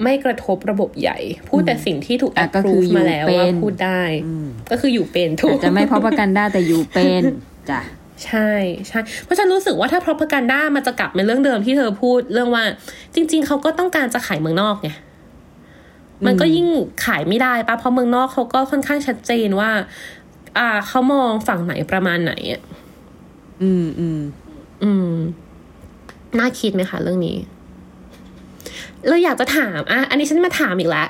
[0.03, 1.19] ไม่กระทบระบบใหญ่
[1.49, 7.23] พูดแต่สิ่งที่ถูกอะก็คือ approve อยู่มาแล้วเป็นว่าพูดได้อืมก็คืออยู่เป็นถูอากจจะไม่ propaganda แต่อยู่เป็น
[7.71, 7.81] จ้ะ
[8.27, 8.51] ใช่
[8.89, 12.65] ใช่เพราะฉันรู้สึกว่าถ้า propaganda มันจะกลับมาเรื่องเดิมที่เธอพูดเรื่องว่า
[13.15, 14.91] จริง ๆ เขาก็ต้องการจะขายเมืองนอกไง
[16.27, 16.67] มันก็ยิ่ง
[17.05, 19.71] ขายไม่ได้ปะเพราะเมืองนอกเขาก็ค่อนข้างชัดเจนว่า
[20.59, 22.63] อ่าเขามองฝั่งไหนประมาณไหนอะ
[23.63, 24.21] อืมอืม
[24.83, 25.13] อืม
[26.39, 27.37] น่าคิดไหมคะเรื่องนี้
[29.09, 31.09] เราอยากจะถามอะอันนี้ฉันมาถามอีกแล้ว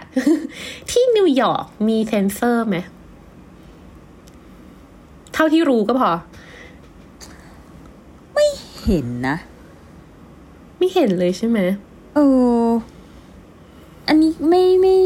[0.91, 2.77] ที่นิวยอร์กมีเซนเซอร์ไหม
[5.35, 6.11] เท่าที่รู้ก็พอ
[8.89, 9.37] เห็นนะ
[10.79, 11.59] ไม่เห็นเลยใช่ไหม
[12.15, 12.19] เอ
[12.67, 12.69] อ
[14.09, 14.97] อันนี้ไม่ไม่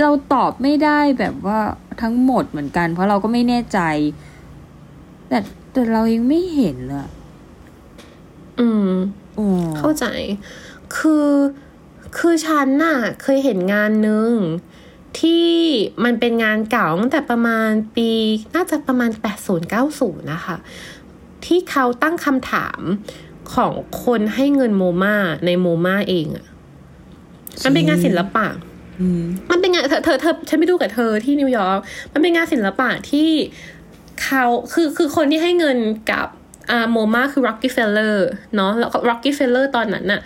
[0.00, 1.60] เราตอบไม่ได้แบบว่า
[2.00, 3.80] ทั้งหมดเหมือนกัน เพราะเราก็ไม่แน่ใจ
[5.28, 5.38] แต่
[5.72, 7.10] แต่เรายังไม่เห็นเลยอะ
[8.60, 8.90] อืม
[9.38, 10.06] อ๋อเข้าใจ
[10.96, 11.28] คือ
[12.18, 14.34] คือฉันน่ะ เคยเห็นงานหนึ่ง
[15.20, 15.48] ที่
[16.04, 18.10] มันเป็นงานเก่าตั้งแต่ประมาณปี
[18.54, 19.10] น่าจะประมาณ
[19.70, 20.56] 80-90 นะคะ
[21.44, 22.80] ที่เขาตั้งคำถาม
[23.54, 23.72] ของ
[24.04, 26.46] คนให้เงินโมมาในโมมาเองอะ
[27.64, 28.67] มันเป็นงานศิลปะอื
[29.50, 31.78] มันเป็นงานเธอเธอเธอฉันไปดูกับเธอที่นิวยอร์ก
[32.12, 33.30] มันเป็นงานศิลปะที่
[34.22, 35.78] เขาคือคือคนที่ให้เงิน
[36.10, 36.28] กับ
[36.70, 38.16] อ่าโมมาคือ Rockefeller
[38.56, 40.20] เนาะแล้ว Rockefeller ตอนนั้นน่ะ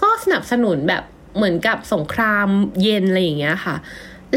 [0.00, 1.02] ก็สนับสนุนแบบ
[1.36, 2.48] เหมือนกับสงคราม
[2.82, 3.76] เย็นอะไรอย่างเงี้ยค่ะ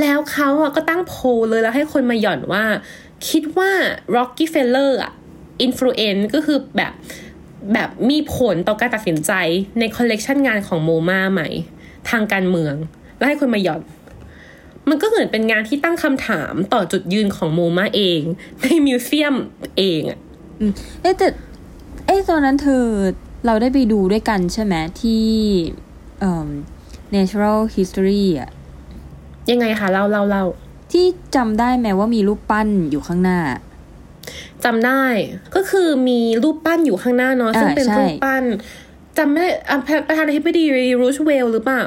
[0.01, 2.63] แล้วเขาอะก็ตั้งโพลเลยแล้วให้คนมาหย่อนว่า
[3.29, 3.71] คิดว่า
[4.15, 5.11] Rockefeller อะ
[5.65, 6.93] influence ก็คือแบบ
[7.73, 9.31] แบบมีผลต่อการตัดสินใจ
[9.79, 11.41] ในคอลเลกชันงานของโมมาไหม
[12.09, 12.75] ทางการเมือง
[13.21, 13.81] แล้วให้คนมาหย่อน
[14.89, 18.21] มันก็เหมือนเป็นงานที่ตั้งคำถามต่อจุดยืนของโมมาเอง
[18.61, 19.35] ในมิวเซียม
[19.77, 20.19] เองอะ
[20.59, 21.27] อืมเอ๊ะแต่
[22.05, 22.83] เอ๊ะตอนนั้นเธอ
[23.45, 25.25] เราได้ไปดูด้วยกันใช่ไหมที่
[26.19, 26.49] เอ่อ
[27.15, 28.49] natural history อะ
[29.51, 30.45] ยังไงคะเล่าเล่าเล่า
[30.91, 31.05] ที่
[31.35, 33.39] จำได้ไหมว่ามีรูปปั้นอยู่ข้างหน้า
[34.63, 35.03] จำได้
[35.55, 38.43] ก็คือมีรูปปั้นอยู่ข้างหน้าเนาะอ่าซึ่งเป็นใช่รูปปั้น
[39.17, 40.63] จำไม่ได้อะประประธานาธิบดี
[41.01, 41.83] รูชเวลหรือเปล่า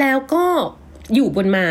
[0.00, 0.44] แล้วก็
[1.14, 1.68] อยู่บนม้า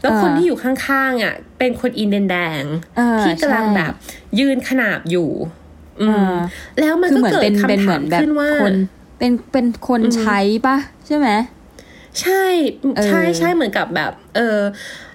[0.00, 2.62] แล้วคนที่อยู่ข้างๆอะ เป็นคนอินเดียนแดง
[2.98, 3.92] อ่าที่กำลังใช่แบบ
[4.38, 5.30] ยืนขนาบอยู่
[6.00, 6.36] อืมอ่า
[6.80, 8.74] แล้วมันคือก็เหมือนเกิดเป็นเป็นคำเหมืถาอนมแบบขึ้นว่าคน
[9.18, 11.28] เป็นเป็นคนใช้ปะใช่ไหม
[12.20, 12.44] ใช่
[12.96, 14.58] เออใช่ใช่เหมือนกับแบบ เออ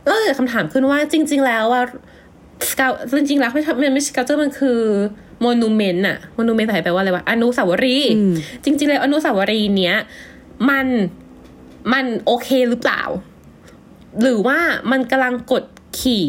[0.06, 1.82] แล้วเกิดคำถามขึ้นว่าจริง ๆ แล้วว่า
[2.70, 4.80] สเกลจริงๆแล้วไม่ใช่มันไม่ใช่สเกลเจอร์มันคือ
[5.44, 8.34] มอนูเมนต์อะมอนูเมนต์แปลว่าอะไรวะอนุสาวรีย์อืม
[8.64, 9.96] จริง ๆ แล้วอนุสาวรีย์เนี้ย
[10.70, 10.88] มัน
[11.94, 13.04] มันโอเคหรือเปล่า
[14.22, 14.60] หรือว่า
[14.92, 15.64] มันกำลังกด
[16.00, 16.26] ขี่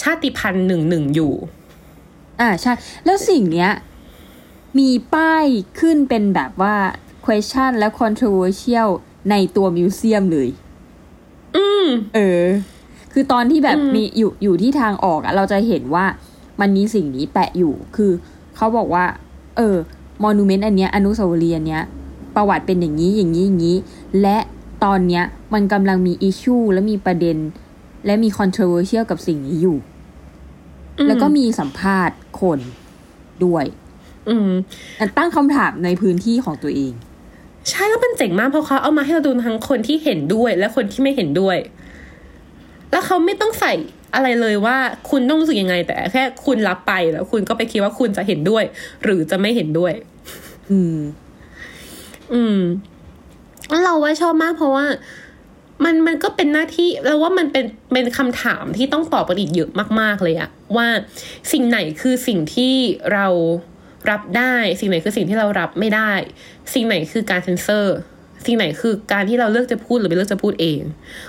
[0.00, 1.34] ชาติพันธุ์หนึ่งหนึ่งอยู่
[2.40, 2.72] อ่าใช่
[3.04, 3.70] แล้วสิ่งเนี้ย
[4.78, 5.46] มีป้าย
[5.80, 6.76] ขึ้นเป็นแบบว่า
[7.24, 8.90] question และ controversial
[9.30, 10.48] ในตัวมิวเซียมเลย
[11.56, 12.44] อืม เออ
[13.12, 16.06] คือตอนที่แบบอืมมีอยู่อยู่ที่ทางออกอะเราจะเห็นว่า
[16.60, 18.12] มันมีสิ่งนี้แปะอยู่ คือ
[18.56, 19.04] เขาบอกว่า
[19.56, 19.76] เออ
[20.22, 21.82] มอนูเมนต์อันเนี้ยอนุสาวรีย์อันเนี้ย
[22.36, 23.76] ประวัติเป็นอย่างนี้อย่างนี้อย่างนี้
[24.22, 24.38] และ
[24.86, 25.24] ตอนเนี้ย
[25.54, 27.38] มันกำลังมีอิชชูและมีประเด็น
[28.06, 29.78] และมี controversial กับสิ่งนี้อยู่
[31.06, 32.60] แล้วก็มีสัมภาษณ์คน
[33.44, 33.64] ด้วย
[34.28, 34.50] อืม
[35.18, 36.92] ตั้งคำถามในพื้นที่ของตัวเอง
[37.68, 41.56] ใช่แล้วมันเจ๋งมากเพราะเขาเอามาให้เราดูทั้งคนที่เห็นด้วยและคนที่ไม่เห็นด้วย
[42.90, 43.72] แล้วเขาไม่ต้องใส่
[44.14, 44.76] อะไรเลยว่า
[45.10, 48.64] คุณต้องรู้สึกยังไง แต่แค่คุณรับไปแล้วคุณก็ไปคิดว่าคุณจะเห็นด้วย
[49.02, 49.92] หรือจะไม่เห็นด้วย
[50.70, 50.96] อืม
[52.34, 52.95] อืมแล้ว
[53.84, 54.86] เราว่าชอบมากเพราะว่า
[55.84, 60.88] มันมันก็เป็นหน้าที่แล้วว่ามันเป็นเป็นคำถามที่ต้องตอบกันอีกเยอะมาก ๆ เลยอะว่า
[61.52, 62.74] สิ่งไหนคือสิ่งที่
[63.12, 63.26] เรา
[64.10, 66.12] รับได้ สิ่งไหนคือสิ่งที่เรารับไม่ได้
[66.74, 67.96] สิ่งไหนคือการเซนเซอร์
[68.44, 70.80] สิ่งไหนคือการที่เราเลือกจะพูดหรือไม่เลือกจะพูดเอง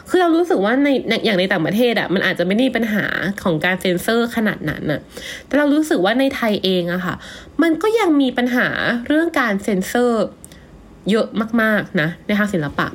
[0.09, 0.87] คือเรารู้สึกว่าใน
[1.25, 3.05] อย่างในต่างประเทศอะมันอาจจะไม่ได้ปัญหา
[3.43, 4.99] ของการเซนเซอร์ขนาดนั้นอะ
[5.45, 7.15] แต่เรารู้สึกว่าในไทยเองอะค่ะ
[7.61, 8.67] มันก็ยังมีปัญหา
[9.07, 10.25] เรื่องการเซนเซอร์
[11.11, 11.27] เยอะ
[11.61, 12.87] มาก ๆ นะ ในทางศิลปะ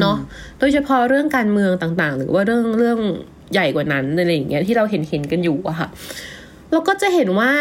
[0.00, 0.16] เนาะ
[0.58, 2.98] โดยเฉพาะเรื่องการเมืองต่างๆ หรือว่าเรื่องเรื่อง
[3.52, 5.88] ใหญ่กว่านั้นอะไรอย่างเงี้ยที่เราเห็นเห็นกันอยู่อะค่ะ
[6.70, 7.52] เราก็จะเห็นว่า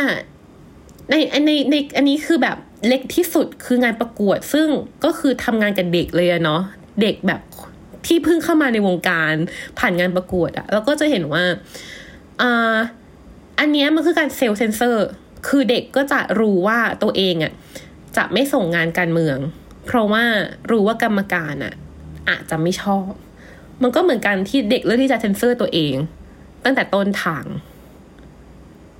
[1.09, 4.67] ในในในอันนี้คือแบบเล็กที่สุดคืองานประกวด ซึ่ง
[5.05, 6.61] ก็คือทำงานกับเด็กเลยอะเนาะ
[7.01, 7.41] เด็กแบบ
[8.07, 9.33] ที่เพิ่งเข้ามาในวงการ
[9.79, 11.43] ผ่านงานประกวดอะเราก็จะเห็นว่า
[12.41, 12.75] อ่า
[13.59, 15.05] อันเนี้ยมันคือการเซลล์เซนเซอร์
[15.47, 17.53] คือเด็กก็จะรู้ว่าตัวเองอะ่ะ
[18.17, 19.37] จะไม่ส่งงานการเมือง
[19.85, 20.23] เพราะว่า
[20.71, 21.73] รู้ว่ากรรมการอะ่ะ
[22.29, 23.09] อาจจะไม่ชอบ
[23.81, 25.95] มันก็เหมือนกันที่เด็กเลือกที่จะเซนเซอร์ตัวเอง
[26.63, 27.45] ตั้งแต่ต้นทาง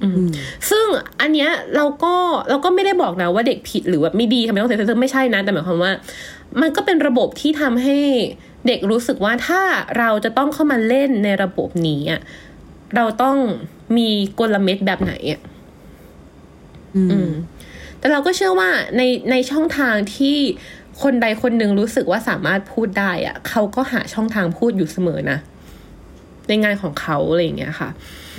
[0.04, 0.30] อืม
[0.70, 0.86] ซึ่ง
[1.22, 2.14] อันเนี้ยเราก็
[2.50, 5.92] เราก็ไม่ได้บอกนะว่าเด็กผิดหรือว่าไม่ดีทำไมต้องเซนเซอร์ไม่ใช่นะ แต่หมายความว่า
[6.62, 7.98] มันก็เป็นระบบที่ทำให้
[8.68, 9.62] เด็กรู้สึกว่าถ้า
[9.98, 12.22] เราจะต้องเข้ามาเล่นในระบบนี้อะ
[12.96, 13.38] เราต้อง
[13.98, 14.10] มี
[14.40, 15.42] กลเม็ดแบบไหนอะ
[16.96, 17.30] อืมอืม
[18.00, 20.38] แต่เราก็เชื่อว่าในในช่องทางที่
[21.02, 25.40] คนใดคนหนึ่งรู้สึกว่าสามารถพูดได้อะเขาก็หาช่องทางพูดอยู่เสมอนะ
[26.48, 27.90] ในงานของเขาอะไรอย่างเงี้ยค่ะ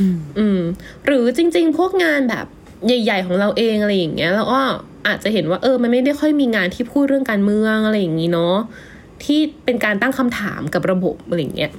[0.00, 0.60] อืมอืม
[1.06, 2.46] หรือจริง ๆ พวกงานแบบ
[2.86, 4.60] ใหญ่ ๆ ของเราเองอะไรอย่างเงี้ย แล้วก็
[5.06, 8.56] อาจจะเห็นว่าเออ มันไม่ได้ค่อยมีงานที่พูดเรื่องการเมืองอะไรอย่างงี้เนาะ
[9.24, 11.72] ที่เป็นการตั้งคำถามกับระบบอะไรอย่างเงี้ย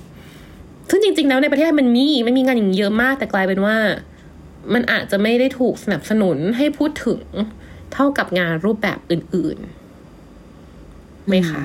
[0.90, 3.78] ซึ่งจริง ๆ แล้วในประเทศไทยมันมีมันมีงานอย่างนี้เยอะมาก แต่กลายเป็นว่า
[4.74, 7.22] มันอาจจะไม่ได้ถูกสนับสนุนให้พูดถึง
[7.94, 11.64] เท่ากับงานรูปแบบอื่นๆไหมคะ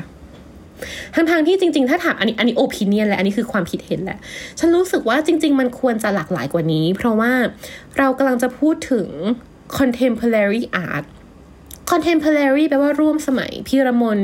[1.14, 4.18] ทั้งทางๆที่จริง ๆ ถ้าถามอันนี้อันนี้โอปิเนียนแหละอันนี้คือความคิดเห็นแหละ
[4.59, 7.33] ฉันรู้สึกว่าจริง ๆ มันควรจะหลากหลายกว่านี้ เพราะว่า
[7.99, 9.09] เรากำลังจะพูดถึง
[9.79, 11.05] contemporary art
[11.91, 14.18] contemporary แปลว่าร่วมสมัยพี่ระมน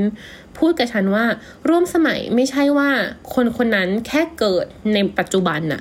[0.59, 1.25] พูดกับฉันว่า
[1.69, 2.91] ร่วมสมัยไม่ใช่ว่า
[3.35, 5.81] คนคนนั้นแค่เกิดในปัจจุบันน่ะ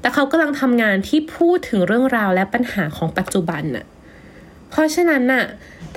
[0.00, 3.84] แต่เขากำลังทำงานที่พูดถึงเรื่องราวและปัญหาของปัจจุบันน่ะ
[4.70, 5.44] เพราะฉะนั้นน่ะ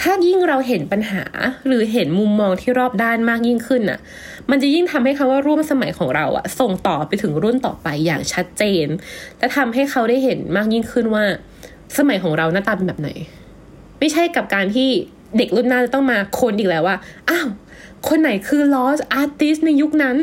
[0.01, 1.23] ถ้ายิ่งเราเห็นปัญหา
[1.67, 3.99] หรือเห็นมุมมองที่รอบด้านมากยิ่งขึ้นน่ะ
[4.49, 8.87] มันจะยิ่งทำให้คำว่าร่วมสมัยของเราอะส่งต่อไปถึงรุ่นต่อไปอย่างชัดเจน
[9.39, 11.23] และทำให้เขาได้เห็นมากยิ่งขึ้นว่า
[11.97, 13.09] สมัยของเราหน้าตาเป็นแบบไหน
[13.99, 14.89] ไม่ใช่กับการที่
[15.37, 16.97] เด็กรุ่นหน้าจะต้องมาค้นอีกแล้วว่า
[17.29, 17.47] อ้าว
[18.07, 20.17] คนไหนคือ lost artist ในยุคนั้น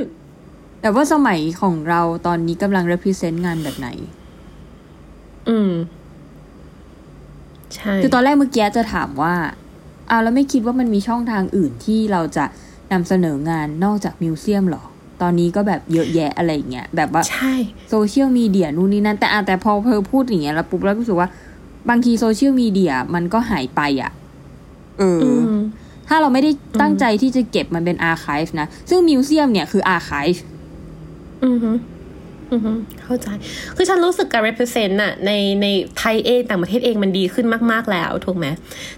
[0.81, 3.89] แต่ว่าสมัยของเราตอนนี้กำลัง represent งานแบบไหน
[5.49, 5.71] อืม
[7.75, 9.35] ใช่คือตอนแรกเมื่อกี้จะถามว่า
[10.11, 12.45] อ้าวแล้วไม่คิดว่ามันมีช่องทางอื่นที่เราจะ
[12.93, 14.83] นำเสนองานนอกจาก museum หรอ
[15.23, 17.55] ตอนนี้ก็แบบเยอะแยะอะไรอย่างเงี้ยแบบว่าใช่
[17.91, 21.29] social media นู่นนี่นั่นแต่อะแต่พอเธอพูดอย่างเงี้ยแล้วปุ๊บแล้วรู้สึกว่า
[21.89, 24.13] บางที social media มันก็หายไปอะ
[24.99, 25.61] เอออือม
[26.09, 26.51] ถ้าเราไม่ได้
[26.81, 30.37] ตั้งใจที่จะเก็บมันเป็น archive นะ ซึ่ง museum เนี่ยคือ archive
[31.45, 31.96] อือฮึอือฮึ
[33.05, 33.29] เข้าใจ
[33.77, 35.31] คือฉันรู้สึกการ represent น่ะใน
[35.63, 35.67] ใน
[35.99, 38.47] ไทยเองต่างประเทศเองมันดีขึ้นมาก ๆ แล้วถูกไหม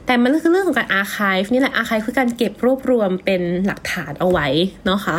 [0.07, 4.47] แต่มันคือเรื่องของการ archive นี่แหละ archive คือการเก็บรวบรวมเป็นหลักฐานเอาไว้
[4.85, 5.17] เนาะค่ะ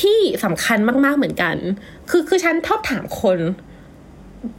[0.00, 1.56] ที่สำคัญมาก ๆ เหมือนกัน
[2.10, 3.38] คือคือฉันชอบถามคน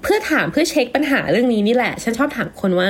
[0.02, 2.90] เพื่อถามเพื่อเช็คปัญหาเรื่องนี้นี่แหละ ฉันชอบถามคนว่า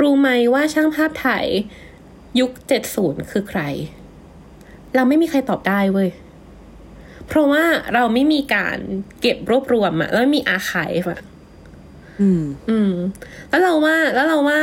[0.00, 1.46] รู้ไหมว่าช่างภาพไทย
[2.40, 3.60] ยุคเจ็ดศูนย์คือใคร
[4.94, 6.08] เราไม่มีใครตอบได้เว้ย
[7.30, 7.64] เพราะว่า
[7.94, 8.78] เราไม่มีการ
[9.20, 11.20] เก็บรวบรวมอะแล้วไม่มีอาคายอะ
[12.20, 12.92] อืม อืม
[13.48, 14.60] แล้วเราว่าแล้วเราว่า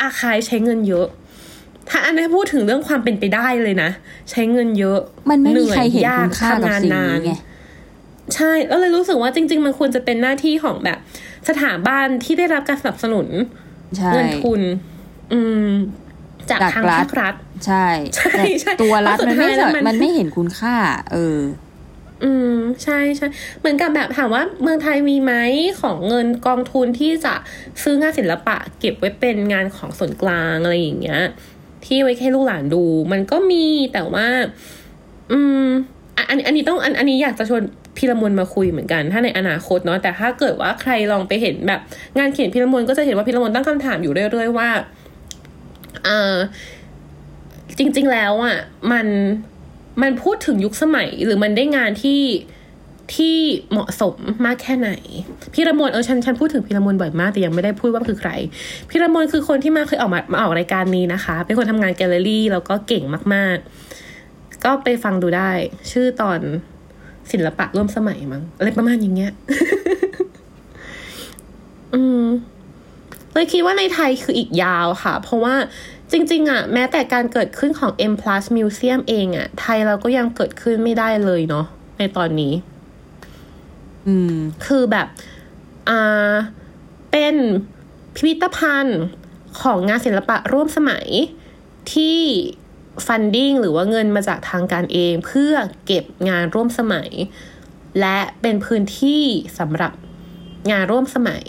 [0.00, 1.06] อาคายใช้เงินเยอะ
[1.88, 3.90] ถ้าอันนี้พูดถึงเรื่องความเป็นไปได้เลยนะ
[4.30, 5.00] ใช้เงินเยอะ
[5.30, 7.32] มันไม่มีอยใครเห็นยาคุณค่ากับสิ่งนี้ไง
[8.34, 10.98] ใช่แล้วเลยรู้สึกว่าจริง ๆ มันควรจะเป็นหน้าที่ของแบบ
[11.48, 13.26] สถาบันที่ได้รับการสนับสนุน
[13.96, 14.60] ใช่เงินทุน
[15.32, 15.68] อืม
[16.50, 17.34] จากจากทางรัฐภาครัฐ
[17.66, 20.74] ใช่ ใช่แต่ใช่ตัวรัฐเพราะสุมันดไม่ท้ายแล้วสนมันมันไม่เห็นคุณค่า
[21.12, 21.38] เออ
[22.24, 23.26] อืมใช่ใช่
[23.60, 25.32] เหมือนกับแบบถามว่าเมืองไทยมีไหม
[25.80, 27.34] ของเงินกองทุนที่จะ
[27.82, 31.22] ซื้องานศิลปะ เก็บไว้เป็นงานของส่วนกลางอะไรอย่างเงี้ย
[31.84, 34.26] ที่ไว้ให้ลูกหลานดู มันก็มีแต่ว่า
[35.32, 35.64] อืม
[36.28, 37.62] อันอันนี้ต้องอันอันนี้อยากจะชวน
[37.96, 41.80] พิรมนมาคุยเหมือนกัน ถ้าในอนาคตเนาะแต่ถ้าเกิดว่าใครลองไปเห็นแบบ
[42.18, 44.68] งานเขียนพิรมนก็จะเห็นว่าพิรมนตั้งคำถามอยู่เรื่อยๆว่า
[46.04, 46.34] เออ
[47.78, 48.56] จริง ๆ แล้วอะ
[48.92, 49.06] มัน
[50.02, 52.22] มันพูดถึงยุคสมัยหรือมันได้งานที่
[53.14, 53.36] ที่
[53.70, 54.90] เหมาะสมมากแค่ไหน
[55.54, 58.30] พี่ระมวลเออฉันฉันพูดถึงพี่ระมวลบ่อยมากแต่ยังไม่ได้พูดว่าคือใคร
[58.88, 63.56] พี่ระมวลคือคนที่มาเคยออกมามาออกรายการนี้นะคะ เป็นคนทำงานแกลเลอรี่แล้วก็เก่งมาก
[64.10, 65.50] ๆ ก็ไปฟังดูได้
[65.90, 66.40] ชื่อตอน
[67.30, 69.32] ศิลปะร่วมสมัยมั้งอะไรประมาณอย่างเงี้ย
[71.94, 72.24] อืม
[73.32, 75.54] เลยคิดว่าในไทยคืออีกยาวค่ะ เพราะว่า
[76.12, 81.66] จริงๆอะแม้แต่การเกิดขึ้นของ M Plus Museum เองอะไทยเราก็ยังเกิดขึ้นไม่ได้เลยเนาะ
[81.98, 82.52] ในตอนนี้
[84.06, 84.36] อืม
[84.66, 85.06] คือแบบ
[85.88, 86.32] อ่า
[87.10, 87.34] เป็น
[88.14, 89.00] พิพิธภัณฑ์
[89.62, 91.06] ของงานศิลปะร่วมสมัย
[91.92, 92.18] ที่
[93.06, 95.52] funding หรือว่าเงินมาจากทางการเอง เพื่อ
[95.86, 97.10] เก็บงานร่วมสมัย
[98.00, 99.22] และเป็นพื้นที่
[99.58, 99.92] สำหรับ
[100.70, 101.44] งานร่วมสมัย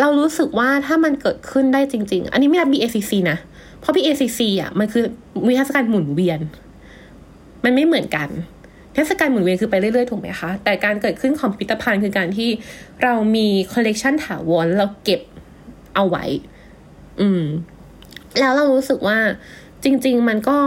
[0.00, 3.38] เรารู้สึกว่าถ้ามันเกิดขึ้นได้จริง ๆ อันนี้ไม่นับ BACC นะ
[3.80, 5.04] เพราะ BACC อะมันคือ
[5.46, 6.40] นิทรรศการหมุนเวียน
[7.64, 8.28] มันไม่เหมือนกัน
[8.92, 12.50] นิทรรศการหมุนเวียนคือไปเรื่อยๆ ถูกไหมคะ แต่การเกิดขึ้นของพิพิธภัณฑ์คือการที่
[13.02, 15.20] เรามีคอลเลกชันถาวรเราเก็บ
[15.94, 16.24] เอาไว้
[17.20, 17.42] อืม
[18.40, 19.18] แล้วเรารู้สึกว่า
[19.84, 20.58] จริง ๆ มันก็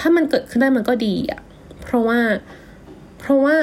[0.00, 1.40] ถ้ามันเกิดขึ้นได้มันก็ดีอะ
[1.82, 2.20] เพราะว่า
[3.20, 3.56] เพราะว่า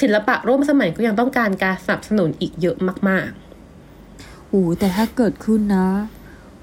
[0.00, 2.76] ศิลปะร่วมสมัยก็ยังต้องการการสนับสนุนอีกเยอะ
[3.08, 5.88] มากๆโอ้แต่ถ้าเกิดขึ้นนะ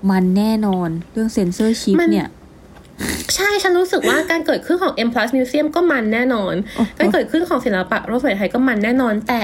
[0.09, 9.43] มันแน่นอนเรื่องเซ็นเซอร์ชิพมันเนี่ยๆใช่ฉันรู้สึกว่าการเกิดขึ้นของ M Plus Museum ก็มันแน่นอนโอ้โหการเกิดขึ้นของศิลปะร่วมสมัยไทยก็มันแน่นอน แต่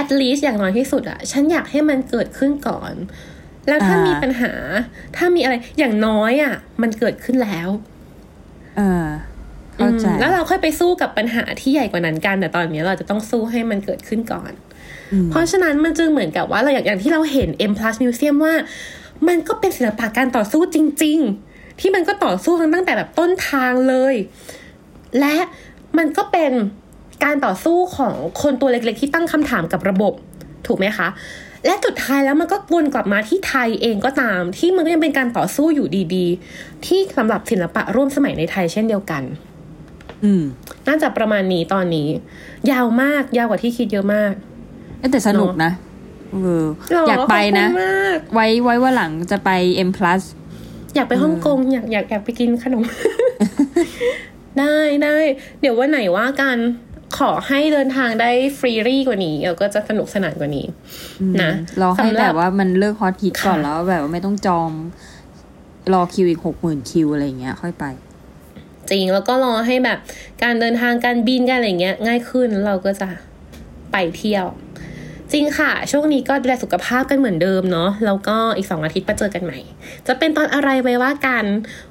[0.00, 2.94] at least อย่างน้อยที่สุดอะฉันอยากให้มันเกิดขึ้นก่อน
[3.68, 4.52] แล้วถ้ามีปัญหา
[5.16, 7.68] ถ้ามีอะไรอย่างน้อยอะมันเกิดขึ้นแล้ว
[8.76, 9.06] เออ
[9.74, 14.52] เข้าใจอืมแล้วเราค่อยไปสู้กับปัญหาที่ใหญ่กว่านั้นกันแต่ตอนนี้เราจะต้องสู้ให้มันเกิดขึ้นก่อน
[15.12, 18.54] อืมเพราะฉะนั้นมันจึงเหมือนกับว่าเราอย่างอย่างที่เราเห็น M Plus Museum ว่า
[19.28, 21.18] มันก็เป็นศิลปะการต่อสู้จริง
[21.50, 24.14] ๆ ที่มันก็ต่อสู้ตั้งแต่แบบต้นทางเลย
[25.20, 25.36] และ
[25.98, 26.52] มันก็เป็น
[27.24, 30.12] การต่อสู้ของคนตัวเล็กๆ ที่ตั้งคำถามกับระบบ
[30.66, 31.08] ถูกไหมคะ
[31.66, 39.22] และสุดท้ายแล้วมันก็วนกลับมาที่ไทยเองก็ตาม ที่มันก็ยังเป็นการต่อสู้อยู่ดี ๆ ที่สำหรับศิลปะร่วมสมัยในไทยเช่นเดียวกัน
[40.24, 40.42] อืม
[40.88, 42.08] น่าจะประมาณนี้ตอนนี้
[42.70, 44.32] ยาวมากยาวกว่าที่คิดเยอะมาก
[44.98, 45.70] เอ้ยแต่สนุกนะ
[46.32, 49.50] เออหรอยากไปนะขอบคุณมากไว้ไว้ว่าหลังจะไป
[49.88, 50.22] M plus
[50.94, 52.84] อยากไปฮ่องกงอยากอยากอยากไปกินขนม
[54.58, 55.16] ได้ได้
[55.60, 56.58] เดี๋ยววันไหนว่ากัน
[57.18, 60.66] ขอให้เดินทางได้ฟรีรี่กว่านี้แล้วก็จะสนุกสนานกว่านี้
[61.42, 61.50] นะ
[61.80, 64.70] รอให้สำหแบบว่ามันเลิกฮอตฮิตก่อนค่ะแล้วแบบว่าไม่ต้องจอง
[65.92, 67.84] รอคิวอีกหกหมื่นคิวอะไรเงี้ย ค่อยไป
[68.88, 69.98] จริงแล้วก็รอให้แบบ
[70.42, 73.08] การเดินทางการบินการอะไรเงี้ย ง่ายขึ้นเราก็จะ
[73.92, 74.46] ไปเที่ยว
[75.32, 79.58] จริงค่ะ ช่วงนี้ก็ดูแลสุขภาพกันเหมือนเดิมเนาะแล้วก็อีกสองอาทิตย์มาเจอกันใหม่
[80.06, 81.44] จะเป็นตอนอะไรไปว่ากัน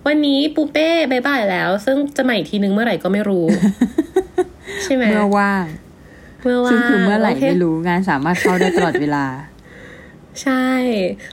[0.05, 3.45] วันนี้ปูเป้ bye bye แล้ว ซึ่งจะใหม่อีกทีนึงเมื่อไหร่ก็ไม่รู้
[4.83, 5.65] ใช่ไหมเมื่อว่าง
[6.43, 9.25] เมื่อว่างซึ่งคือเมื่อไหร่โคไม่รู้งานสามารถเข้าได้ตลอดเวลา
[10.43, 10.67] ใช่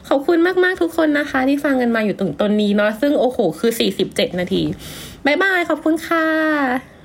[0.09, 3.72] ขอบคุณมากๆทุกคนนะคะ ที่ฟังกันมาอยู่ตรงตอนนี้เนาะซึ่งโอ้โห คือ
[4.07, 4.62] 47นาที
[5.26, 6.26] bye bye ขอบคุณค่ะ